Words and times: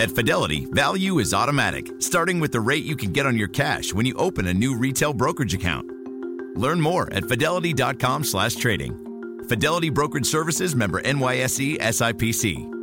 At 0.00 0.10
Fidelity, 0.10 0.64
value 0.64 1.18
is 1.18 1.34
automatic, 1.34 1.90
starting 1.98 2.40
with 2.40 2.52
the 2.52 2.60
rate 2.60 2.84
you 2.84 2.96
can 2.96 3.12
get 3.12 3.26
on 3.26 3.36
your 3.36 3.48
cash 3.48 3.92
when 3.92 4.06
you 4.06 4.14
open 4.14 4.46
a 4.46 4.54
new 4.54 4.74
retail 4.74 5.12
brokerage 5.12 5.52
account. 5.52 5.92
Learn 6.56 6.80
more 6.80 7.12
at 7.12 7.28
fidelity.com 7.28 8.24
slash 8.24 8.54
trading. 8.54 8.96
Fidelity 9.46 9.90
Brokerage 9.90 10.24
Services 10.24 10.74
member 10.74 11.02
NYSE 11.02 11.76
SIPC. 11.80 12.79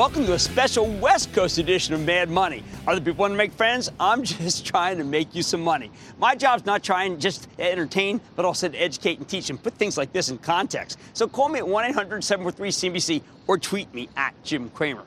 Welcome 0.00 0.24
to 0.24 0.32
a 0.32 0.38
special 0.38 0.86
West 0.86 1.30
Coast 1.34 1.58
edition 1.58 1.92
of 1.92 2.00
Mad 2.00 2.30
Money. 2.30 2.64
Other 2.86 3.02
people 3.02 3.20
want 3.20 3.34
to 3.34 3.36
make 3.36 3.52
friends? 3.52 3.90
I'm 4.00 4.22
just 4.40 4.64
trying 4.64 4.96
to 4.96 5.04
make 5.04 5.34
you 5.34 5.42
some 5.42 5.60
money. 5.60 5.90
My 6.18 6.34
job's 6.34 6.64
not 6.64 6.82
trying 6.82 7.18
just 7.18 7.54
to 7.58 7.70
entertain, 7.70 8.18
but 8.34 8.46
also 8.46 8.70
to 8.70 8.78
educate 8.78 9.18
and 9.18 9.28
teach 9.28 9.50
and 9.50 9.62
put 9.62 9.74
things 9.74 9.98
like 9.98 10.10
this 10.14 10.30
in 10.30 10.38
context. 10.38 10.98
So 11.12 11.28
call 11.28 11.50
me 11.50 11.58
at 11.58 11.68
1 11.68 11.84
800 11.84 12.24
743 12.24 12.70
CNBC 12.70 13.22
or 13.46 13.58
tweet 13.58 13.92
me 13.92 14.08
at 14.16 14.32
Jim 14.42 14.70
Cramer. 14.70 15.04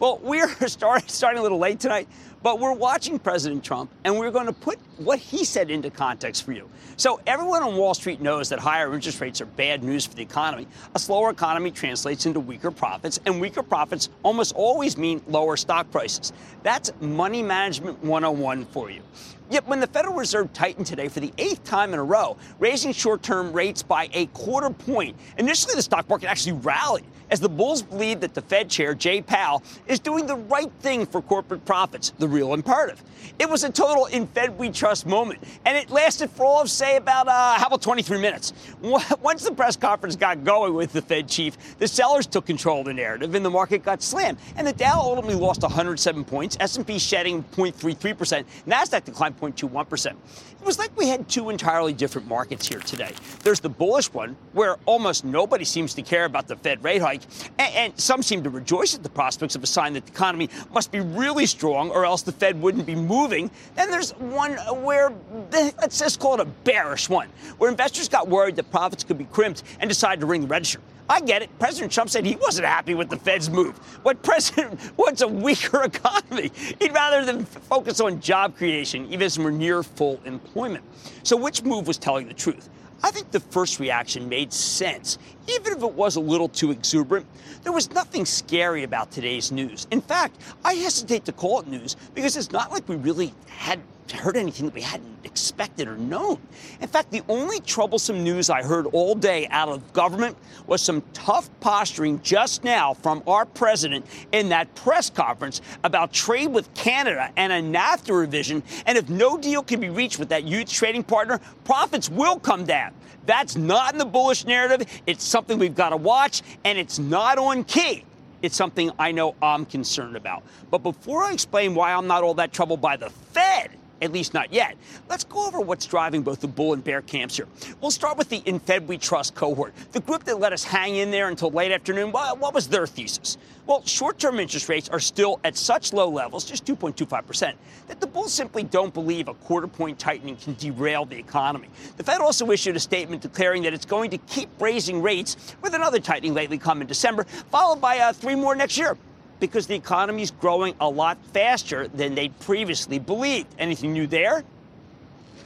Well, 0.00 0.18
we're 0.20 0.48
start, 0.66 1.08
starting 1.08 1.38
a 1.38 1.42
little 1.42 1.58
late 1.58 1.78
tonight, 1.78 2.08
but 2.44 2.60
we're 2.60 2.74
watching 2.74 3.18
President 3.18 3.64
Trump, 3.64 3.90
and 4.04 4.18
we're 4.18 4.30
going 4.30 4.44
to 4.44 4.52
put 4.52 4.78
what 4.98 5.18
he 5.18 5.46
said 5.46 5.70
into 5.70 5.88
context 5.88 6.44
for 6.44 6.52
you. 6.52 6.68
So, 6.98 7.18
everyone 7.26 7.62
on 7.62 7.74
Wall 7.74 7.94
Street 7.94 8.20
knows 8.20 8.50
that 8.50 8.58
higher 8.58 8.92
interest 8.94 9.18
rates 9.22 9.40
are 9.40 9.46
bad 9.46 9.82
news 9.82 10.04
for 10.04 10.14
the 10.14 10.22
economy. 10.22 10.68
A 10.94 10.98
slower 10.98 11.30
economy 11.30 11.70
translates 11.70 12.26
into 12.26 12.40
weaker 12.40 12.70
profits, 12.70 13.18
and 13.24 13.40
weaker 13.40 13.62
profits 13.62 14.10
almost 14.22 14.54
always 14.54 14.98
mean 14.98 15.22
lower 15.26 15.56
stock 15.56 15.90
prices. 15.90 16.34
That's 16.62 16.92
money 17.00 17.42
management 17.42 18.04
101 18.04 18.66
for 18.66 18.90
you. 18.90 19.00
Yet 19.50 19.66
when 19.66 19.80
the 19.80 19.86
Federal 19.86 20.14
Reserve 20.14 20.52
tightened 20.52 20.86
today 20.86 21.08
for 21.08 21.20
the 21.20 21.32
eighth 21.38 21.64
time 21.64 21.92
in 21.92 21.98
a 21.98 22.04
row, 22.04 22.36
raising 22.58 22.92
short 22.92 23.22
term 23.22 23.52
rates 23.52 23.82
by 23.82 24.08
a 24.12 24.26
quarter 24.26 24.70
point, 24.70 25.16
initially 25.38 25.74
the 25.74 25.82
stock 25.82 26.08
market 26.08 26.28
actually 26.28 26.52
rallied 26.52 27.04
as 27.30 27.40
the 27.40 27.48
bulls 27.48 27.82
believe 27.82 28.20
that 28.20 28.34
the 28.34 28.42
Fed 28.42 28.70
chair, 28.70 28.94
Jay 28.94 29.20
Powell, 29.20 29.62
is 29.86 29.98
doing 29.98 30.26
the 30.26 30.36
right 30.36 30.70
thing 30.80 31.06
for 31.06 31.22
corporate 31.22 31.64
profits, 31.64 32.12
the 32.18 32.28
real 32.28 32.54
imperative. 32.54 33.02
It 33.38 33.48
was 33.48 33.64
a 33.64 33.70
total 33.70 34.06
in 34.06 34.26
Fed 34.28 34.56
we 34.58 34.70
trust 34.70 35.06
moment, 35.06 35.42
and 35.64 35.76
it 35.76 35.90
lasted 35.90 36.30
for 36.30 36.44
all 36.44 36.62
of, 36.62 36.70
say, 36.70 36.96
about, 36.96 37.26
uh, 37.26 37.54
how 37.54 37.66
about 37.66 37.82
23 37.82 38.20
minutes? 38.20 38.52
Once 39.22 39.42
the 39.42 39.52
press 39.52 39.76
conference 39.76 40.16
got 40.16 40.44
going 40.44 40.74
with 40.74 40.92
the 40.92 41.02
Fed 41.02 41.28
chief, 41.28 41.56
the 41.78 41.88
sellers 41.88 42.26
took 42.26 42.46
control 42.46 42.80
of 42.80 42.86
the 42.86 42.94
narrative, 42.94 43.34
and 43.34 43.44
the 43.44 43.50
market 43.50 43.82
got 43.82 44.02
slammed. 44.02 44.38
And 44.56 44.66
the 44.66 44.72
Dow 44.72 45.00
ultimately 45.00 45.34
lost 45.34 45.62
107 45.62 46.24
points, 46.24 46.56
S&P 46.60 46.98
shedding 46.98 47.42
0.33%, 47.42 48.44
NASDAQ 48.66 49.04
declined 49.04 49.33
0.21%. 49.40 50.06
It 50.06 50.16
was 50.64 50.78
like 50.78 50.96
we 50.96 51.08
had 51.08 51.28
two 51.28 51.50
entirely 51.50 51.92
different 51.92 52.26
markets 52.26 52.66
here 52.66 52.80
today. 52.80 53.12
There's 53.42 53.60
the 53.60 53.68
bullish 53.68 54.12
one, 54.12 54.36
where 54.52 54.76
almost 54.86 55.24
nobody 55.24 55.64
seems 55.64 55.94
to 55.94 56.02
care 56.02 56.24
about 56.24 56.48
the 56.48 56.56
Fed 56.56 56.82
rate 56.82 57.02
hike, 57.02 57.22
and, 57.58 57.74
and 57.74 58.00
some 58.00 58.22
seem 58.22 58.42
to 58.44 58.50
rejoice 58.50 58.94
at 58.94 59.02
the 59.02 59.08
prospects 59.08 59.54
of 59.54 59.62
a 59.62 59.66
sign 59.66 59.92
that 59.94 60.06
the 60.06 60.12
economy 60.12 60.48
must 60.72 60.90
be 60.90 61.00
really 61.00 61.46
strong, 61.46 61.90
or 61.90 62.04
else 62.04 62.22
the 62.22 62.32
Fed 62.32 62.60
wouldn't 62.60 62.86
be 62.86 62.94
moving. 62.94 63.50
Then 63.74 63.90
there's 63.90 64.12
one 64.12 64.52
where, 64.82 65.12
let's 65.52 65.98
just 65.98 66.20
call 66.20 66.34
it 66.34 66.40
a 66.40 66.46
bearish 66.46 67.08
one, 67.08 67.28
where 67.58 67.70
investors 67.70 68.08
got 68.08 68.28
worried 68.28 68.56
that 68.56 68.70
profits 68.70 69.04
could 69.04 69.18
be 69.18 69.24
crimped 69.24 69.62
and 69.80 69.88
decided 69.88 70.20
to 70.20 70.26
ring 70.26 70.40
the 70.42 70.46
register. 70.46 70.80
I 71.08 71.20
get 71.20 71.42
it. 71.42 71.58
President 71.58 71.92
Trump 71.92 72.08
said 72.08 72.24
he 72.24 72.36
wasn't 72.36 72.66
happy 72.66 72.94
with 72.94 73.10
the 73.10 73.16
Fed's 73.16 73.50
move. 73.50 73.76
What 74.04 74.22
president 74.22 74.80
wants 74.96 75.20
a 75.20 75.28
weaker 75.28 75.82
economy? 75.82 76.50
He'd 76.80 76.92
rather 76.92 77.24
than 77.24 77.44
focus 77.44 78.00
on 78.00 78.20
job 78.20 78.56
creation, 78.56 79.06
even 79.06 79.22
as 79.22 79.38
we're 79.38 79.50
near 79.50 79.82
full 79.82 80.20
employment. 80.24 80.84
So, 81.22 81.36
which 81.36 81.62
move 81.62 81.86
was 81.86 81.98
telling 81.98 82.26
the 82.26 82.34
truth? 82.34 82.70
I 83.02 83.10
think 83.10 83.30
the 83.32 83.40
first 83.40 83.80
reaction 83.80 84.30
made 84.30 84.50
sense, 84.50 85.18
even 85.46 85.74
if 85.74 85.82
it 85.82 85.92
was 85.92 86.16
a 86.16 86.20
little 86.20 86.48
too 86.48 86.70
exuberant. 86.70 87.26
There 87.62 87.72
was 87.72 87.90
nothing 87.90 88.24
scary 88.24 88.82
about 88.82 89.10
today's 89.10 89.52
news. 89.52 89.86
In 89.90 90.00
fact, 90.00 90.40
I 90.64 90.72
hesitate 90.72 91.26
to 91.26 91.32
call 91.32 91.60
it 91.60 91.66
news 91.66 91.96
because 92.14 92.34
it's 92.34 92.50
not 92.50 92.72
like 92.72 92.88
we 92.88 92.96
really 92.96 93.34
had 93.46 93.78
heard 94.12 94.36
anything 94.36 94.66
that 94.66 94.74
we 94.74 94.82
hadn't 94.82 95.18
expected 95.24 95.88
or 95.88 95.96
known. 95.96 96.38
In 96.80 96.88
fact, 96.88 97.10
the 97.10 97.22
only 97.28 97.60
troublesome 97.60 98.22
news 98.22 98.50
I 98.50 98.62
heard 98.62 98.86
all 98.86 99.14
day 99.14 99.46
out 99.48 99.68
of 99.68 99.92
government 99.92 100.36
was 100.66 100.82
some 100.82 101.02
tough 101.12 101.48
posturing 101.60 102.20
just 102.22 102.64
now 102.64 102.94
from 102.94 103.22
our 103.26 103.44
president 103.44 104.06
in 104.32 104.50
that 104.50 104.74
press 104.74 105.10
conference 105.10 105.60
about 105.82 106.12
trade 106.12 106.48
with 106.48 106.72
Canada 106.74 107.30
and 107.36 107.52
a 107.52 107.62
NAFTA 107.62 108.18
revision. 108.18 108.62
And 108.86 108.98
if 108.98 109.08
no 109.08 109.38
deal 109.38 109.62
can 109.62 109.80
be 109.80 109.88
reached 109.88 110.18
with 110.18 110.28
that 110.28 110.44
huge 110.44 110.72
trading 110.72 111.04
partner, 111.04 111.40
profits 111.64 112.08
will 112.08 112.38
come 112.38 112.64
down. 112.64 112.92
That's 113.26 113.56
not 113.56 113.94
in 113.94 113.98
the 113.98 114.04
bullish 114.04 114.44
narrative. 114.44 114.86
It's 115.06 115.24
something 115.24 115.58
we've 115.58 115.74
got 115.74 115.90
to 115.90 115.96
watch, 115.96 116.42
and 116.64 116.78
it's 116.78 116.98
not 116.98 117.38
on 117.38 117.64
key 117.64 118.04
it's 118.44 118.56
something 118.56 118.90
I 118.98 119.10
know 119.10 119.34
I'm 119.40 119.64
concerned 119.64 120.16
about. 120.16 120.42
But 120.70 120.82
before 120.82 121.24
I 121.24 121.32
explain 121.32 121.74
why 121.74 121.94
I'm 121.94 122.06
not 122.06 122.22
all 122.22 122.34
that 122.34 122.52
troubled 122.52 122.82
by 122.82 122.98
the 122.98 123.08
Fed, 123.08 123.70
at 124.04 124.12
least 124.12 124.34
not 124.34 124.52
yet. 124.52 124.76
Let's 125.08 125.24
go 125.24 125.46
over 125.46 125.60
what's 125.60 125.86
driving 125.86 126.22
both 126.22 126.40
the 126.40 126.48
bull 126.48 126.74
and 126.74 126.84
bear 126.84 127.02
camps 127.02 127.36
here. 127.36 127.48
We'll 127.80 127.90
start 127.90 128.18
with 128.18 128.28
the 128.28 128.42
In 128.44 128.60
Fed 128.60 128.86
We 128.86 128.98
Trust 128.98 129.34
cohort, 129.34 129.74
the 129.92 130.00
group 130.00 130.24
that 130.24 130.38
let 130.38 130.52
us 130.52 130.62
hang 130.62 130.96
in 130.96 131.10
there 131.10 131.28
until 131.28 131.50
late 131.50 131.72
afternoon. 131.72 132.12
What 132.12 132.54
was 132.54 132.68
their 132.68 132.86
thesis? 132.86 133.38
Well, 133.66 133.84
short 133.86 134.18
term 134.18 134.38
interest 134.38 134.68
rates 134.68 134.90
are 134.90 135.00
still 135.00 135.40
at 135.42 135.56
such 135.56 135.94
low 135.94 136.08
levels, 136.08 136.44
just 136.44 136.66
2.25%, 136.66 137.54
that 137.88 137.98
the 137.98 138.06
bulls 138.06 138.32
simply 138.32 138.62
don't 138.62 138.92
believe 138.92 139.28
a 139.28 139.34
quarter 139.34 139.66
point 139.66 139.98
tightening 139.98 140.36
can 140.36 140.54
derail 140.54 141.06
the 141.06 141.16
economy. 141.16 141.68
The 141.96 142.04
Fed 142.04 142.20
also 142.20 142.50
issued 142.50 142.76
a 142.76 142.80
statement 142.80 143.22
declaring 143.22 143.62
that 143.62 143.72
it's 143.72 143.86
going 143.86 144.10
to 144.10 144.18
keep 144.18 144.50
raising 144.60 145.00
rates, 145.00 145.56
with 145.62 145.72
another 145.72 145.98
tightening 145.98 146.34
lately 146.34 146.58
come 146.58 146.82
in 146.82 146.86
December, 146.86 147.24
followed 147.24 147.80
by 147.80 147.98
uh, 147.98 148.12
three 148.12 148.34
more 148.34 148.54
next 148.54 148.76
year 148.76 148.98
because 149.46 149.66
the 149.66 149.74
economy 149.74 150.22
is 150.22 150.30
growing 150.30 150.74
a 150.80 150.88
lot 150.88 151.18
faster 151.32 151.88
than 151.88 152.14
they 152.14 152.28
previously 152.28 152.98
believed. 152.98 153.46
Anything 153.58 153.92
new 153.92 154.06
there? 154.06 154.42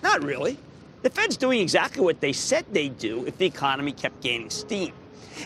Not 0.03 0.23
really. 0.23 0.57
The 1.03 1.11
Fed's 1.11 1.37
doing 1.37 1.61
exactly 1.61 2.03
what 2.03 2.21
they 2.21 2.33
said 2.33 2.65
they'd 2.73 2.99
do 2.99 3.25
if 3.27 3.39
the 3.39 3.47
economy 3.47 3.93
kept 3.93 4.21
gaining 4.21 4.51
steam. 4.51 4.93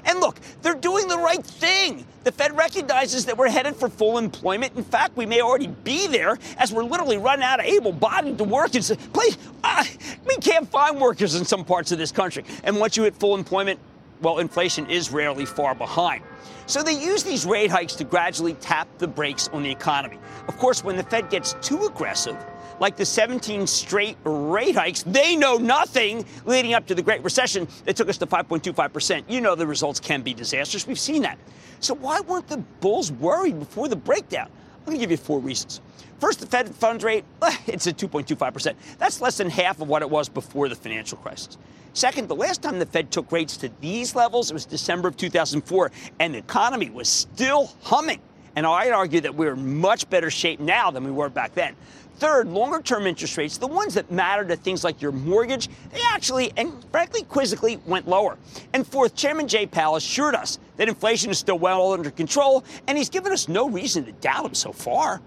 And 0.05 0.21
look, 0.21 0.39
they're 0.63 0.75
doing 0.75 1.09
the 1.09 1.19
right 1.19 1.45
thing. 1.45 2.07
The 2.25 2.33
Fed 2.33 2.57
recognizes 2.57 3.27
that 3.27 3.37
we're 3.37 3.51
headed 3.51 3.77
for 3.77 3.89
full 3.89 4.19
employment. 4.19 4.75
In 4.77 4.85
fact, 4.85 5.17
we 5.17 5.27
may 5.27 5.41
already 5.41 5.67
be 5.67 6.07
there 6.07 6.39
as 6.57 6.73
we're 6.73 6.85
literally 6.85 7.19
running 7.19 7.45
out 7.45 7.61
of 7.61 7.67
able 7.67 7.93
bodied 7.93 8.39
to 8.39 8.45
work. 8.45 8.75
It's, 8.75 8.95
please, 9.13 9.37
uh, 9.65 9.85
we 10.27 10.37
can't 10.37 10.69
find 10.71 11.01
workers 11.01 11.35
in 11.35 11.45
some 11.45 11.65
parts 11.65 11.93
of 11.93 11.99
this 11.99 12.13
country. 12.13 12.45
And 12.65 12.79
once 12.79 12.97
you 12.97 13.03
hit 13.03 13.15
full 13.17 13.35
employment, 13.35 13.79
well, 14.23 14.39
inflation 14.39 14.89
is 14.89 15.11
rarely 15.11 15.45
far 15.45 15.75
behind. 15.75 16.25
So 16.67 16.83
they 16.83 16.93
use 16.93 17.25
these 17.25 17.45
rate 17.45 17.71
hikes 17.71 17.95
to 17.97 18.05
gradually 18.05 18.55
tap 18.55 18.89
the 18.99 19.09
brakes 19.09 19.49
on 19.49 19.63
the 19.63 19.71
economy. 19.71 20.19
Of 20.49 20.57
course, 20.59 20.85
when 20.85 20.97
the 20.97 21.03
Fed 21.03 21.29
gets 21.29 21.55
too 21.61 21.85
aggressive, 21.85 22.37
like 22.81 22.97
the 22.97 23.05
17 23.05 23.67
straight 23.67 24.17
rate 24.25 24.77
hikes, 24.77 25.03
they 25.03 25.37
know 25.37 25.57
nothing 25.57 26.25
leading 26.45 26.75
up 26.75 26.87
to 26.87 26.95
the 26.95 27.03
Great 27.03 27.23
Recession 27.23 27.69
that 27.85 27.97
took 27.97 28.09
us 28.09 28.17
to 28.19 28.27
5.25%. 28.27 29.25
You 29.29 29.41
know 29.41 29.55
the 29.55 29.67
results 29.67 30.01
can 30.01 30.23
be 30.23 30.35
disastrous. 30.35 30.87
We've 30.87 30.99
seen 30.99 31.23
that. 31.23 31.39
So 31.81 31.95
why 31.95 32.21
weren't 32.21 32.49
the 32.49 32.59
bulls 32.81 33.13
worried 33.13 33.59
before 33.59 33.89
the 33.89 33.97
breakdown? 33.97 34.49
I'm 34.79 34.87
going 34.87 34.97
to 34.97 35.01
give 35.01 35.11
you 35.11 35.17
four 35.17 35.41
reasons. 35.41 35.81
First, 36.23 36.39
the 36.39 36.47
Fed 36.47 36.73
funds 36.73 37.03
rate, 37.03 37.25
eh, 37.43 37.57
it's 37.67 37.89
at 37.89 37.97
2.25%. 37.97 38.77
That's 38.97 39.21
less 39.21 39.39
than 39.39 39.51
half 39.51 39.81
of 39.81 39.89
what 39.89 40.03
it 40.03 40.09
was 40.09 40.29
before 40.29 40.69
the 40.69 40.77
financial 40.77 41.19
crisis. 41.19 41.59
Second, 41.95 42.29
the 42.29 42.37
last 42.37 42.63
time 42.63 42.79
the 42.79 42.87
Fed 42.87 43.11
took 43.11 43.33
rates 43.33 43.57
to 43.57 43.73
these 43.81 44.15
levels, 44.15 44.49
it 44.49 44.55
was 44.55 44.65
December 44.65 45.09
of 45.09 45.17
2004, 45.17 45.91
and 46.21 46.35
the 46.35 46.39
economy 46.39 46.91
was 46.91 47.09
still 47.09 47.73
humming. 47.83 48.21
And 48.55 48.65
I'd 48.65 48.93
argue 48.93 49.21
that 49.21 49.35
we're 49.35 49.55
in 49.55 49.81
much 49.81 50.09
better 50.11 50.31
shape 50.31 50.61
now 50.61 50.93
than 50.93 51.03
we 51.03 51.11
were 51.11 51.29
back 51.29 51.55
then. 51.55 51.75
Third, 52.19 52.47
longer 52.47 52.81
term 52.81 53.09
interest 53.09 53.37
rates, 53.37 53.59
the 53.59 53.67
ones 53.67 53.95
that 53.95 54.09
matter 54.13 54.45
to 54.45 54.55
things 54.55 54.85
like 54.85 55.03
your 55.03 55.11
mortgage, 55.11 55.69
they 55.91 56.03
actually, 56.07 56.53
and 56.57 56.73
frankly, 56.93 57.25
quizzically, 57.25 57.81
went 57.85 58.07
lower. 58.07 58.39
And 58.75 58.87
fourth, 58.87 59.17
Chairman 59.17 59.49
Jay 59.49 59.67
Powell 59.67 59.97
assured 59.97 60.37
us 60.37 60.61
that 60.77 60.89
inflation 60.89 61.33
is 61.33 61.41
still 61.41 61.59
well 61.59 61.93
under 61.93 62.13
control, 62.13 62.63
and 62.87 62.97
he's 62.97 63.11
given 63.11 63.33
us 63.33 63.49
no 63.49 63.69
reason 63.69 64.05
to 64.05 64.13
doubt 64.13 64.47
him 64.47 64.55
so 64.55 64.71
far. 64.71 65.21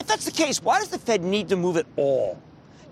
If 0.00 0.06
that's 0.06 0.24
the 0.24 0.32
case, 0.32 0.62
why 0.62 0.80
does 0.80 0.88
the 0.88 0.98
Fed 0.98 1.22
need 1.22 1.48
to 1.48 1.56
move 1.56 1.76
at 1.76 1.86
all? 1.96 2.38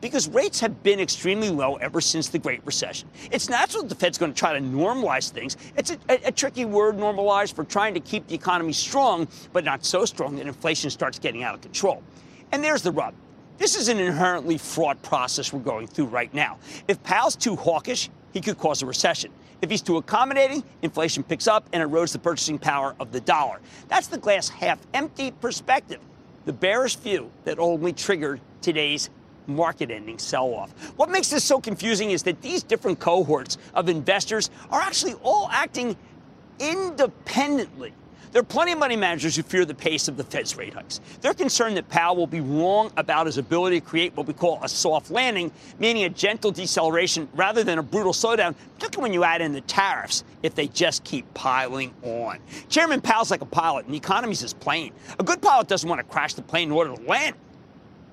because 0.03 0.29
rates 0.29 0.61
have 0.61 0.83
been 0.83 1.01
extremely 1.01 1.49
low 1.49 1.77
ever 1.77 2.01
since 2.01 2.29
the 2.29 2.39
Great 2.39 2.61
Recession. 2.67 3.09
It's 3.31 3.49
natural 3.49 3.85
that 3.85 3.89
the 3.89 3.95
Fed's 3.95 4.19
going 4.19 4.33
to 4.33 4.39
try 4.39 4.53
to 4.53 4.61
normalize 4.61 5.31
things. 5.31 5.57
It's 5.77 5.93
a, 5.93 5.99
a, 6.11 6.21
a, 6.27 6.33
tricky 6.33 6.65
word, 6.65 6.97
normalize, 6.97 7.55
for 7.55 7.65
trying 7.65 7.95
to 7.95 8.01
keep 8.01 8.27
the 8.27 8.35
economy 8.35 8.73
strong, 8.73 9.29
but 9.53 9.65
not 9.65 9.85
so 9.87 10.05
strong 10.05 10.37
that 10.37 10.47
inflation 10.47 10.91
starts 10.91 11.19
getting 11.21 11.45
out 11.45 11.55
of 11.55 11.61
control. 11.61 12.03
And 12.51 12.63
there's 12.63 12.83
the 12.83 12.91
rub. 12.91 13.15
This 13.59 13.77
is 13.77 13.89
an 13.89 14.01
inherently 14.01 14.59
fraught 14.59 15.01
process 15.03 15.53
we're 15.53 15.61
going 15.61 15.87
through 15.87 16.07
right 16.07 16.35
now. 16.35 16.59
If 16.89 17.01
Powell's 17.05 17.37
too 17.37 17.55
hawkish, 17.55 18.11
he 18.33 18.41
could 18.41 18.59
cause 18.59 18.83
a 18.83 18.87
recession. 18.87 19.31
If 19.61 19.71
he's 19.71 19.83
too 19.83 19.99
accommodating, 19.99 20.65
inflation 20.83 21.23
picks 21.23 21.47
up 21.47 21.69
and 21.73 21.89
erodes 21.89 22.13
the 22.13 22.19
purchasing 22.19 22.59
power 22.59 22.97
of 22.99 23.13
the 23.13 23.21
dollar. 23.21 23.61
That's 23.87 24.09
the 24.09 24.19
glass 24.19 24.49
half 24.49 24.81
empty 24.93 25.31
perspective, 25.31 26.01
the 26.45 26.53
bearish 26.53 26.97
view 26.97 27.31
that 27.45 27.59
only 27.59 27.93
triggered 27.93 28.41
today's 28.61 29.11
market 29.47 29.91
ending 29.91 30.19
sell 30.19 30.55
off. 30.55 30.71
What 30.97 31.11
makes 31.11 31.29
this 31.29 31.45
so 31.45 31.61
confusing 31.61 32.11
is 32.11 32.23
that 32.25 32.41
these 32.43 32.63
different 32.63 33.01
cohorts 33.01 33.59
of 33.75 33.89
investors 33.89 34.51
are 34.71 34.81
actually 34.81 35.15
all 35.23 35.49
acting 35.51 35.97
independently. 36.59 37.93
There 38.33 38.41
are 38.41 38.45
plenty 38.45 38.73
of 38.73 38.79
money 38.79 38.97
managers 38.97 39.37
who 39.37 39.43
fear 39.43 39.67
the 39.67 39.75
pace 39.75 40.09
of 40.09 40.17
the 40.17 40.25
Fed's 40.25 40.57
rate 40.57 40.73
hikes. 40.73 41.01
They're 41.21 41.35
concerned 41.35 41.77
that 41.77 41.91
Powell 41.91 42.17
will 42.17 42.27
be 42.27 42.41
wrong 42.41 42.91
about 42.97 43.27
his 43.27 43.37
ability 43.37 43.81
to 43.81 43.87
create 43.87 44.17
what 44.17 44.27
we 44.27 44.33
call 44.33 44.59
a 44.63 44.69
soft 44.71 45.11
landing, 45.11 45.53
meaning 45.79 46.05
a 46.05 46.09
gentle 46.09 46.51
deceleration 46.51 47.29
rather 47.35 47.63
than 47.63 47.79
a 47.79 47.83
brutal 47.83 48.15
slowdown, 48.15 48.55
particularly 48.77 49.11
when 49.11 49.13
you 49.13 49.23
add 49.23 49.43
in 49.43 49.53
the 49.53 49.61
tariffs 49.61 50.25
if 50.43 50.55
they 50.55 50.67
just 50.67 51.05
keep 51.05 51.33
piling 51.35 51.93
on. 52.03 52.39
Chairman 52.71 53.03
Powell's 53.03 53.31
like 53.31 53.43
a 53.43 53.47
pilot, 53.47 53.85
and 53.85 53.93
the 53.93 53.99
economy's 53.99 54.41
his 54.41 54.55
plane. 54.55 54.95
A 55.19 55.23
good 55.23 55.43
pilot 55.43 55.69
doesn't 55.69 55.89
want 55.89 55.99
to 55.99 56.05
crash 56.05 56.33
the 56.33 56.43
plane 56.43 56.69
in 56.69 56.73
order 56.73 56.97
to 56.97 57.03
land. 57.03 57.37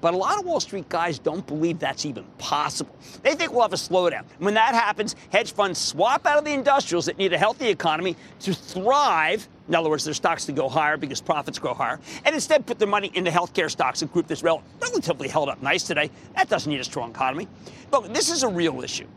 But 0.02 0.14
a 0.14 0.18
lot 0.18 0.38
of 0.40 0.46
Wall 0.46 0.60
Street 0.60 0.88
guys 0.90 1.20
don't 1.20 1.46
believe 1.46 1.80
that's 1.80 2.06
even 2.06 2.26
possible. 2.38 2.96
They 3.22 3.36
think 3.36 3.52
we'll 3.52 3.62
have 3.62 3.74
a 3.74 3.78
slowdown. 3.78 4.24
And 4.36 4.46
When 4.46 4.54
that 4.54 4.74
happens, 4.74 5.16
hedge 5.32 5.54
funds 5.54 5.80
swap 5.80 6.26
out 6.26 6.38
of 6.38 6.46
the 6.46 6.54
industrials 6.54 7.06
that 7.06 7.18
need 7.18 7.34
a 7.34 7.38
healthy 7.38 7.68
economy 7.68 8.16
to 8.42 8.54
thrive. 8.54 9.48
In 9.70 9.76
other 9.76 9.90
words, 9.90 10.04
their 10.04 10.16
stocks 10.16 10.46
to 10.46 10.52
go 10.52 10.68
higher 10.68 10.98
because 10.98 11.22
profits 11.22 11.60
grow 11.60 11.76
higher, 11.76 12.00
and 12.26 12.34
instead 12.34 12.66
put 12.66 12.80
their 12.80 12.88
money 12.88 13.12
into 13.14 13.30
healthcare 13.30 13.70
stocks, 13.70 14.02
a 14.02 14.08
group 14.08 14.28
that's 14.28 14.42
rel- 14.42 14.64
relatively 14.82 15.28
held 15.28 15.48
up 15.48 15.62
nice 15.62 15.84
today. 15.84 16.10
That 16.36 16.50
doesn't 16.50 16.70
need 16.70 16.82
a 16.82 16.84
strong 16.84 17.12
economy. 17.12 17.48
Look, 17.92 18.12
this 18.12 18.32
is 18.32 18.42
a 18.42 18.48
real 18.48 18.82
issue. 18.82 19.08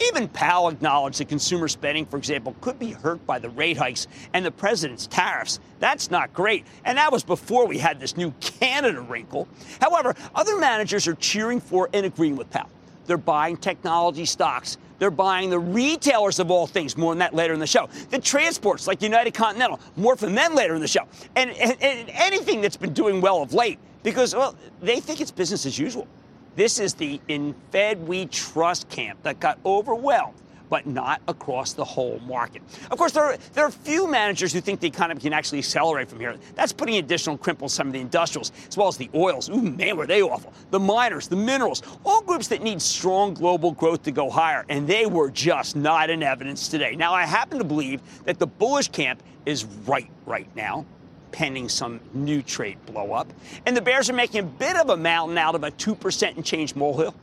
Even 0.00 0.28
Powell 0.28 0.68
acknowledged 0.68 1.20
that 1.20 1.28
consumer 1.28 1.68
spending, 1.68 2.04
for 2.04 2.18
example, 2.18 2.54
could 2.60 2.78
be 2.78 2.90
hurt 2.90 3.24
by 3.26 3.38
the 3.38 3.48
rate 3.50 3.76
hikes 3.76 4.06
and 4.34 4.44
the 4.44 4.50
president's 4.50 5.06
tariffs. 5.06 5.60
That's 5.78 6.10
not 6.10 6.32
great. 6.34 6.66
And 6.84 6.98
that 6.98 7.10
was 7.12 7.22
before 7.22 7.66
we 7.66 7.78
had 7.78 8.00
this 8.00 8.16
new 8.16 8.32
Canada 8.40 9.00
wrinkle. 9.00 9.48
However, 9.80 10.14
other 10.34 10.58
managers 10.58 11.06
are 11.06 11.14
cheering 11.14 11.60
for 11.60 11.88
and 11.94 12.04
agreeing 12.04 12.36
with 12.36 12.50
Powell. 12.50 12.70
They're 13.06 13.16
buying 13.16 13.56
technology 13.56 14.24
stocks. 14.24 14.76
They're 15.02 15.10
buying 15.10 15.50
the 15.50 15.58
retailers 15.58 16.38
of 16.38 16.52
all 16.52 16.68
things. 16.68 16.96
More 16.96 17.10
on 17.10 17.18
that 17.18 17.34
later 17.34 17.52
in 17.52 17.58
the 17.58 17.66
show. 17.66 17.88
The 18.10 18.20
transports 18.20 18.86
like 18.86 19.02
United 19.02 19.34
Continental. 19.34 19.80
More 19.96 20.14
from 20.14 20.32
them 20.32 20.54
later 20.54 20.76
in 20.76 20.80
the 20.80 20.86
show. 20.86 21.08
And, 21.34 21.50
and, 21.50 21.76
and 21.82 22.08
anything 22.10 22.60
that's 22.60 22.76
been 22.76 22.92
doing 22.92 23.20
well 23.20 23.42
of 23.42 23.52
late 23.52 23.80
because, 24.04 24.32
well, 24.32 24.54
they 24.80 25.00
think 25.00 25.20
it's 25.20 25.32
business 25.32 25.66
as 25.66 25.76
usual. 25.76 26.06
This 26.54 26.78
is 26.78 26.94
the 26.94 27.20
in 27.26 27.52
Fed 27.72 28.06
we 28.06 28.26
trust 28.26 28.88
camp 28.90 29.20
that 29.24 29.40
got 29.40 29.58
overwhelmed 29.66 30.36
but 30.72 30.86
not 30.86 31.20
across 31.28 31.74
the 31.74 31.84
whole 31.84 32.18
market. 32.20 32.62
Of 32.90 32.96
course, 32.96 33.12
there 33.12 33.24
are, 33.24 33.36
there 33.52 33.66
are 33.66 33.70
few 33.70 34.10
managers 34.10 34.54
who 34.54 34.60
think 34.62 34.80
the 34.80 34.86
economy 34.86 35.20
can 35.20 35.34
actually 35.34 35.58
accelerate 35.58 36.08
from 36.08 36.18
here. 36.18 36.34
That's 36.54 36.72
putting 36.72 36.96
additional 36.96 37.36
crimp 37.36 37.62
on 37.62 37.68
some 37.68 37.88
of 37.88 37.92
the 37.92 38.00
industrials, 38.00 38.52
as 38.66 38.74
well 38.78 38.88
as 38.88 38.96
the 38.96 39.10
oils. 39.14 39.50
Ooh, 39.50 39.60
man, 39.60 39.98
were 39.98 40.06
they 40.06 40.22
awful. 40.22 40.50
The 40.70 40.80
miners, 40.80 41.28
the 41.28 41.36
minerals, 41.36 41.82
all 42.06 42.22
groups 42.22 42.48
that 42.48 42.62
need 42.62 42.80
strong 42.80 43.34
global 43.34 43.72
growth 43.72 44.02
to 44.04 44.12
go 44.12 44.30
higher, 44.30 44.64
and 44.70 44.88
they 44.88 45.04
were 45.04 45.30
just 45.30 45.76
not 45.76 46.08
in 46.08 46.22
evidence 46.22 46.68
today. 46.68 46.96
Now, 46.96 47.12
I 47.12 47.26
happen 47.26 47.58
to 47.58 47.64
believe 47.64 48.00
that 48.24 48.38
the 48.38 48.46
bullish 48.46 48.88
camp 48.88 49.22
is 49.44 49.66
right 49.86 50.08
right 50.24 50.48
now 50.56 50.86
pending 51.32 51.68
some 51.68 52.00
new 52.14 52.40
trade 52.40 52.78
blowup. 52.86 53.26
And 53.66 53.76
the 53.76 53.82
Bears 53.82 54.08
are 54.08 54.14
making 54.14 54.40
a 54.40 54.44
bit 54.44 54.76
of 54.76 54.88
a 54.88 54.96
mountain 54.96 55.36
out 55.36 55.54
of 55.54 55.64
a 55.64 55.70
2% 55.70 56.36
and 56.36 56.44
change 56.44 56.74
molehill. 56.74 57.14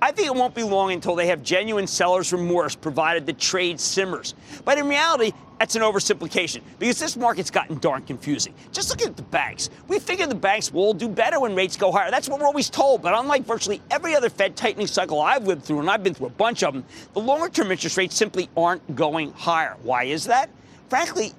I 0.00 0.12
think 0.12 0.28
it 0.28 0.34
won't 0.34 0.54
be 0.54 0.62
long 0.62 0.92
until 0.92 1.14
they 1.14 1.26
have 1.28 1.42
genuine 1.42 1.86
seller's 1.86 2.32
remorse 2.32 2.74
provided 2.74 3.26
the 3.26 3.32
trade 3.32 3.80
simmers. 3.80 4.34
But 4.64 4.78
in 4.78 4.88
reality, 4.88 5.32
that's 5.58 5.74
an 5.74 5.82
oversimplification 5.82 6.60
because 6.78 6.98
this 6.98 7.16
market's 7.16 7.50
gotten 7.50 7.78
darn 7.78 8.02
confusing. 8.02 8.54
Just 8.72 8.90
look 8.90 9.02
at 9.02 9.16
the 9.16 9.22
banks. 9.22 9.70
We 9.88 9.98
figure 9.98 10.26
the 10.26 10.34
banks 10.34 10.72
will 10.72 10.92
do 10.92 11.08
better 11.08 11.40
when 11.40 11.54
rates 11.54 11.76
go 11.76 11.90
higher. 11.90 12.10
That's 12.10 12.28
what 12.28 12.40
we're 12.40 12.46
always 12.46 12.68
told. 12.68 13.02
But 13.02 13.14
unlike 13.14 13.44
virtually 13.44 13.80
every 13.90 14.14
other 14.14 14.28
Fed 14.28 14.56
tightening 14.56 14.86
cycle 14.86 15.20
I've 15.20 15.46
lived 15.46 15.64
through, 15.64 15.80
and 15.80 15.90
I've 15.90 16.02
been 16.02 16.14
through 16.14 16.26
a 16.26 16.30
bunch 16.30 16.62
of 16.62 16.74
them, 16.74 16.84
the 17.14 17.20
longer 17.20 17.48
term 17.48 17.70
interest 17.70 17.96
rates 17.96 18.14
simply 18.14 18.50
aren't 18.56 18.94
going 18.94 19.32
higher. 19.32 19.76
Why 19.82 20.04
is 20.04 20.24
that? 20.24 20.50
Frankly, 20.88 21.32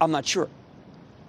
I'm 0.00 0.10
not 0.10 0.26
sure. 0.26 0.48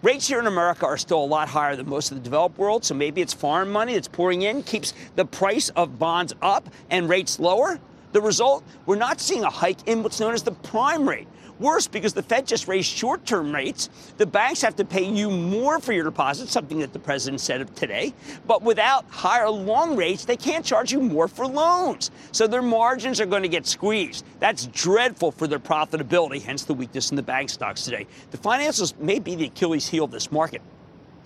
Rates 0.07 0.25
here 0.25 0.39
in 0.39 0.47
America 0.47 0.85
are 0.85 0.95
still 0.95 1.21
a 1.21 1.25
lot 1.25 1.49
higher 1.49 1.75
than 1.75 1.89
most 1.89 2.11
of 2.11 2.17
the 2.17 2.23
developed 2.23 2.57
world, 2.57 2.85
so 2.85 2.93
maybe 2.93 3.19
it's 3.19 3.33
foreign 3.33 3.69
money 3.69 3.93
that's 3.93 4.07
pouring 4.07 4.43
in, 4.43 4.63
keeps 4.63 4.93
the 5.17 5.25
price 5.25 5.67
of 5.75 5.99
bonds 5.99 6.33
up 6.41 6.69
and 6.89 7.09
rates 7.09 7.41
lower. 7.41 7.77
The 8.13 8.21
result, 8.21 8.63
we're 8.85 8.95
not 8.95 9.19
seeing 9.19 9.43
a 9.43 9.49
hike 9.49 9.85
in 9.85 10.03
what's 10.03 10.21
known 10.21 10.33
as 10.33 10.43
the 10.43 10.53
prime 10.53 11.09
rate. 11.09 11.27
Worse, 11.59 11.87
because 11.87 12.13
the 12.13 12.21
Fed 12.21 12.45
just 12.45 12.67
raised 12.67 12.87
short 12.87 13.25
term 13.25 13.53
rates, 13.53 13.89
the 14.17 14.25
banks 14.25 14.61
have 14.61 14.75
to 14.75 14.85
pay 14.85 15.03
you 15.03 15.31
more 15.31 15.79
for 15.79 15.91
your 15.91 16.03
deposits, 16.03 16.51
something 16.51 16.79
that 16.79 16.93
the 16.93 16.99
president 16.99 17.41
said 17.41 17.61
of 17.61 17.73
today. 17.73 18.13
But 18.45 18.61
without 18.61 19.05
higher 19.09 19.49
long 19.49 19.95
rates, 19.95 20.25
they 20.25 20.37
can't 20.37 20.63
charge 20.63 20.91
you 20.91 21.01
more 21.01 21.27
for 21.27 21.47
loans. 21.47 22.11
So 22.31 22.45
their 22.45 22.61
margins 22.61 23.19
are 23.19 23.25
going 23.25 23.41
to 23.41 23.49
get 23.49 23.65
squeezed. 23.65 24.23
That's 24.39 24.67
dreadful 24.67 25.31
for 25.31 25.47
their 25.47 25.59
profitability, 25.59 26.41
hence 26.41 26.63
the 26.63 26.75
weakness 26.75 27.09
in 27.09 27.15
the 27.15 27.23
bank 27.23 27.49
stocks 27.49 27.83
today. 27.83 28.05
The 28.29 28.37
financials 28.37 28.97
may 28.99 29.17
be 29.17 29.35
the 29.35 29.45
Achilles 29.45 29.87
heel 29.87 30.03
of 30.03 30.11
this 30.11 30.31
market. 30.31 30.61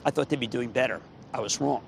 I 0.06 0.12
thought 0.12 0.30
they'd 0.30 0.40
be 0.40 0.48
doing 0.48 0.70
better. 0.70 1.02
I 1.34 1.42
was 1.42 1.60
wrong. 1.60 1.84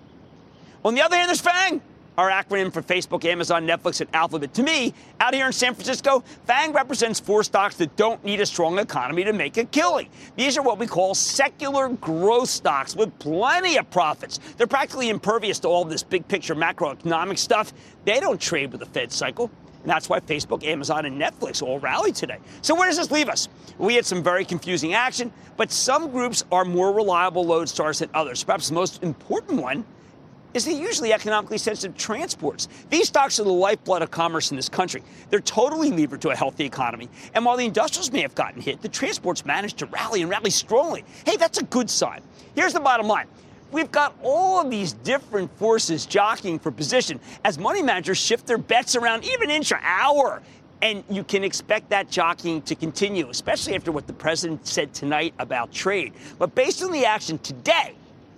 On 0.83 0.95
the 0.95 1.01
other 1.01 1.15
hand, 1.15 1.29
there's 1.29 1.41
FANG 1.41 1.81
our 2.17 2.29
acronym 2.29 2.71
for 2.71 2.81
Facebook, 2.81 3.25
Amazon, 3.25 3.67
Netflix, 3.67 4.01
and 4.01 4.09
Alphabet. 4.13 4.53
To 4.53 4.63
me, 4.63 4.93
out 5.19 5.33
here 5.33 5.45
in 5.45 5.53
San 5.53 5.73
Francisco, 5.73 6.23
FANG 6.45 6.73
represents 6.73 7.19
four 7.19 7.43
stocks 7.43 7.75
that 7.77 7.95
don't 7.95 8.23
need 8.23 8.41
a 8.41 8.45
strong 8.45 8.79
economy 8.79 9.23
to 9.23 9.33
make 9.33 9.57
a 9.57 9.65
killing. 9.65 10.09
These 10.35 10.57
are 10.57 10.61
what 10.61 10.77
we 10.77 10.87
call 10.87 11.15
secular 11.15 11.89
growth 11.89 12.49
stocks 12.49 12.95
with 12.95 13.17
plenty 13.19 13.77
of 13.77 13.89
profits. 13.89 14.39
They're 14.57 14.67
practically 14.67 15.09
impervious 15.09 15.59
to 15.59 15.67
all 15.67 15.85
this 15.85 16.03
big 16.03 16.27
picture 16.27 16.55
macroeconomic 16.55 17.37
stuff. 17.37 17.73
They 18.05 18.19
don't 18.19 18.39
trade 18.39 18.71
with 18.71 18.79
the 18.79 18.87
Fed 18.87 19.11
cycle. 19.11 19.49
And 19.83 19.91
that's 19.91 20.07
why 20.07 20.21
Facebook, 20.21 20.63
Amazon, 20.63 21.05
and 21.05 21.21
Netflix 21.21 21.61
all 21.61 21.77
rallied 21.79 22.15
today. 22.15 22.37
So 22.61 22.73
where 22.73 22.87
does 22.87 22.97
this 22.97 23.11
leave 23.11 23.27
us? 23.27 23.49
We 23.77 23.95
had 23.95 24.05
some 24.05 24.23
very 24.23 24.45
confusing 24.45 24.93
action, 24.93 25.31
but 25.57 25.71
some 25.71 26.09
groups 26.09 26.45
are 26.53 26.63
more 26.63 26.93
reliable 26.93 27.45
lodestars 27.45 27.99
than 27.99 28.09
others. 28.13 28.45
Perhaps 28.45 28.69
the 28.69 28.75
most 28.75 29.03
important 29.03 29.61
one 29.61 29.83
is 30.53 30.65
the 30.65 30.73
usually 30.73 31.13
economically 31.13 31.57
sensitive 31.57 31.97
transports. 31.97 32.67
These 32.89 33.07
stocks 33.07 33.39
are 33.39 33.43
the 33.43 33.51
lifeblood 33.51 34.01
of 34.01 34.11
commerce 34.11 34.51
in 34.51 34.57
this 34.57 34.69
country. 34.69 35.03
They're 35.29 35.39
totally 35.39 35.89
levered 35.89 36.21
to 36.21 36.29
a 36.29 36.35
healthy 36.35 36.65
economy. 36.65 37.09
And 37.33 37.45
while 37.45 37.57
the 37.57 37.65
industrials 37.65 38.11
may 38.11 38.21
have 38.21 38.35
gotten 38.35 38.61
hit, 38.61 38.81
the 38.81 38.89
transports 38.89 39.45
managed 39.45 39.79
to 39.79 39.85
rally 39.87 40.21
and 40.21 40.29
rally 40.29 40.49
strongly. 40.51 41.03
Hey, 41.25 41.37
that's 41.37 41.57
a 41.57 41.63
good 41.63 41.89
sign. 41.89 42.21
Here's 42.55 42.73
the 42.73 42.79
bottom 42.79 43.07
line. 43.07 43.27
We've 43.71 43.91
got 43.91 44.15
all 44.21 44.61
of 44.61 44.69
these 44.69 44.93
different 44.93 45.51
forces 45.57 46.05
jockeying 46.05 46.59
for 46.59 46.71
position 46.71 47.19
as 47.43 47.57
money 47.57 47.81
managers 47.81 48.19
shift 48.19 48.45
their 48.45 48.59
bets 48.59 48.95
around 48.95 49.25
even 49.25 49.49
inch 49.49 49.73
hour. 49.81 50.43
And 50.83 51.03
you 51.09 51.23
can 51.23 51.43
expect 51.43 51.89
that 51.89 52.09
jockeying 52.09 52.61
to 52.63 52.75
continue, 52.75 53.29
especially 53.29 53.73
after 53.73 53.91
what 53.91 54.05
the 54.05 54.13
president 54.13 54.67
said 54.67 54.93
tonight 54.93 55.33
about 55.39 55.71
trade. 55.71 56.13
But 56.37 56.53
based 56.53 56.83
on 56.83 56.91
the 56.91 57.05
action 57.05 57.39
today, 57.39 57.95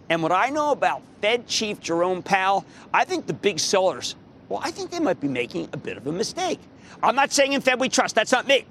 and 0.10 0.22
what 0.22 0.32
I 0.32 0.50
know 0.50 0.72
about 0.72 1.02
Fed 1.22 1.48
Chief 1.48 1.80
Jerome 1.80 2.22
Powell, 2.22 2.66
I 2.94 3.06
think 3.06 3.26
the 3.26 3.34
big 3.34 3.60
sellers, 3.60 4.16
well, 4.50 4.62
I 4.64 4.72
think 4.72 4.92
they 4.92 5.00
might 5.00 5.20
be 5.20 5.28
making 5.28 5.70
a 5.74 5.78
bit 5.78 5.98
of 5.98 6.06
a 6.08 6.12
mistake. 6.12 6.60
I'm 7.02 7.16
not 7.16 7.32
saying 7.32 7.54
in 7.54 7.62
Fed 7.62 7.80
we 7.80 7.90
trust. 7.90 8.16
That's 8.16 8.32
not 8.32 8.48
me. 8.48 8.66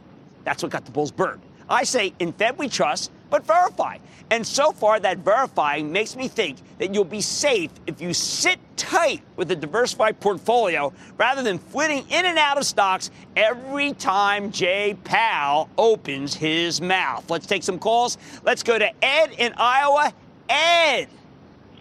That's 0.44 0.62
what 0.62 0.70
got 0.70 0.84
the 0.84 0.92
Bulls 0.92 1.10
burned. 1.10 1.42
I 1.68 1.84
say 1.84 2.12
in 2.18 2.32
Fed 2.32 2.58
we 2.58 2.68
trust, 2.68 3.10
but 3.30 3.44
verify. 3.44 3.98
And 4.30 4.46
so 4.46 4.72
far, 4.72 5.00
that 5.00 5.18
verifying 5.18 5.92
makes 5.92 6.16
me 6.16 6.28
think 6.28 6.58
that 6.78 6.94
you'll 6.94 7.04
be 7.04 7.20
safe 7.20 7.70
if 7.86 8.00
you 8.00 8.14
sit 8.14 8.58
tight 8.76 9.22
with 9.36 9.50
a 9.50 9.56
diversified 9.56 10.18
portfolio 10.20 10.92
rather 11.18 11.42
than 11.42 11.58
flitting 11.58 12.04
in 12.10 12.26
and 12.26 12.38
out 12.38 12.58
of 12.58 12.64
stocks 12.64 13.10
every 13.36 13.92
time 13.92 14.50
Jay 14.50 14.96
Powell 15.04 15.68
opens 15.78 16.34
his 16.34 16.80
mouth. 16.80 17.28
Let's 17.30 17.46
take 17.46 17.62
some 17.62 17.78
calls. 17.78 18.18
Let's 18.44 18.62
go 18.62 18.78
to 18.78 19.04
Ed 19.04 19.32
in 19.38 19.52
Iowa. 19.56 20.12
Ed. 20.48 21.08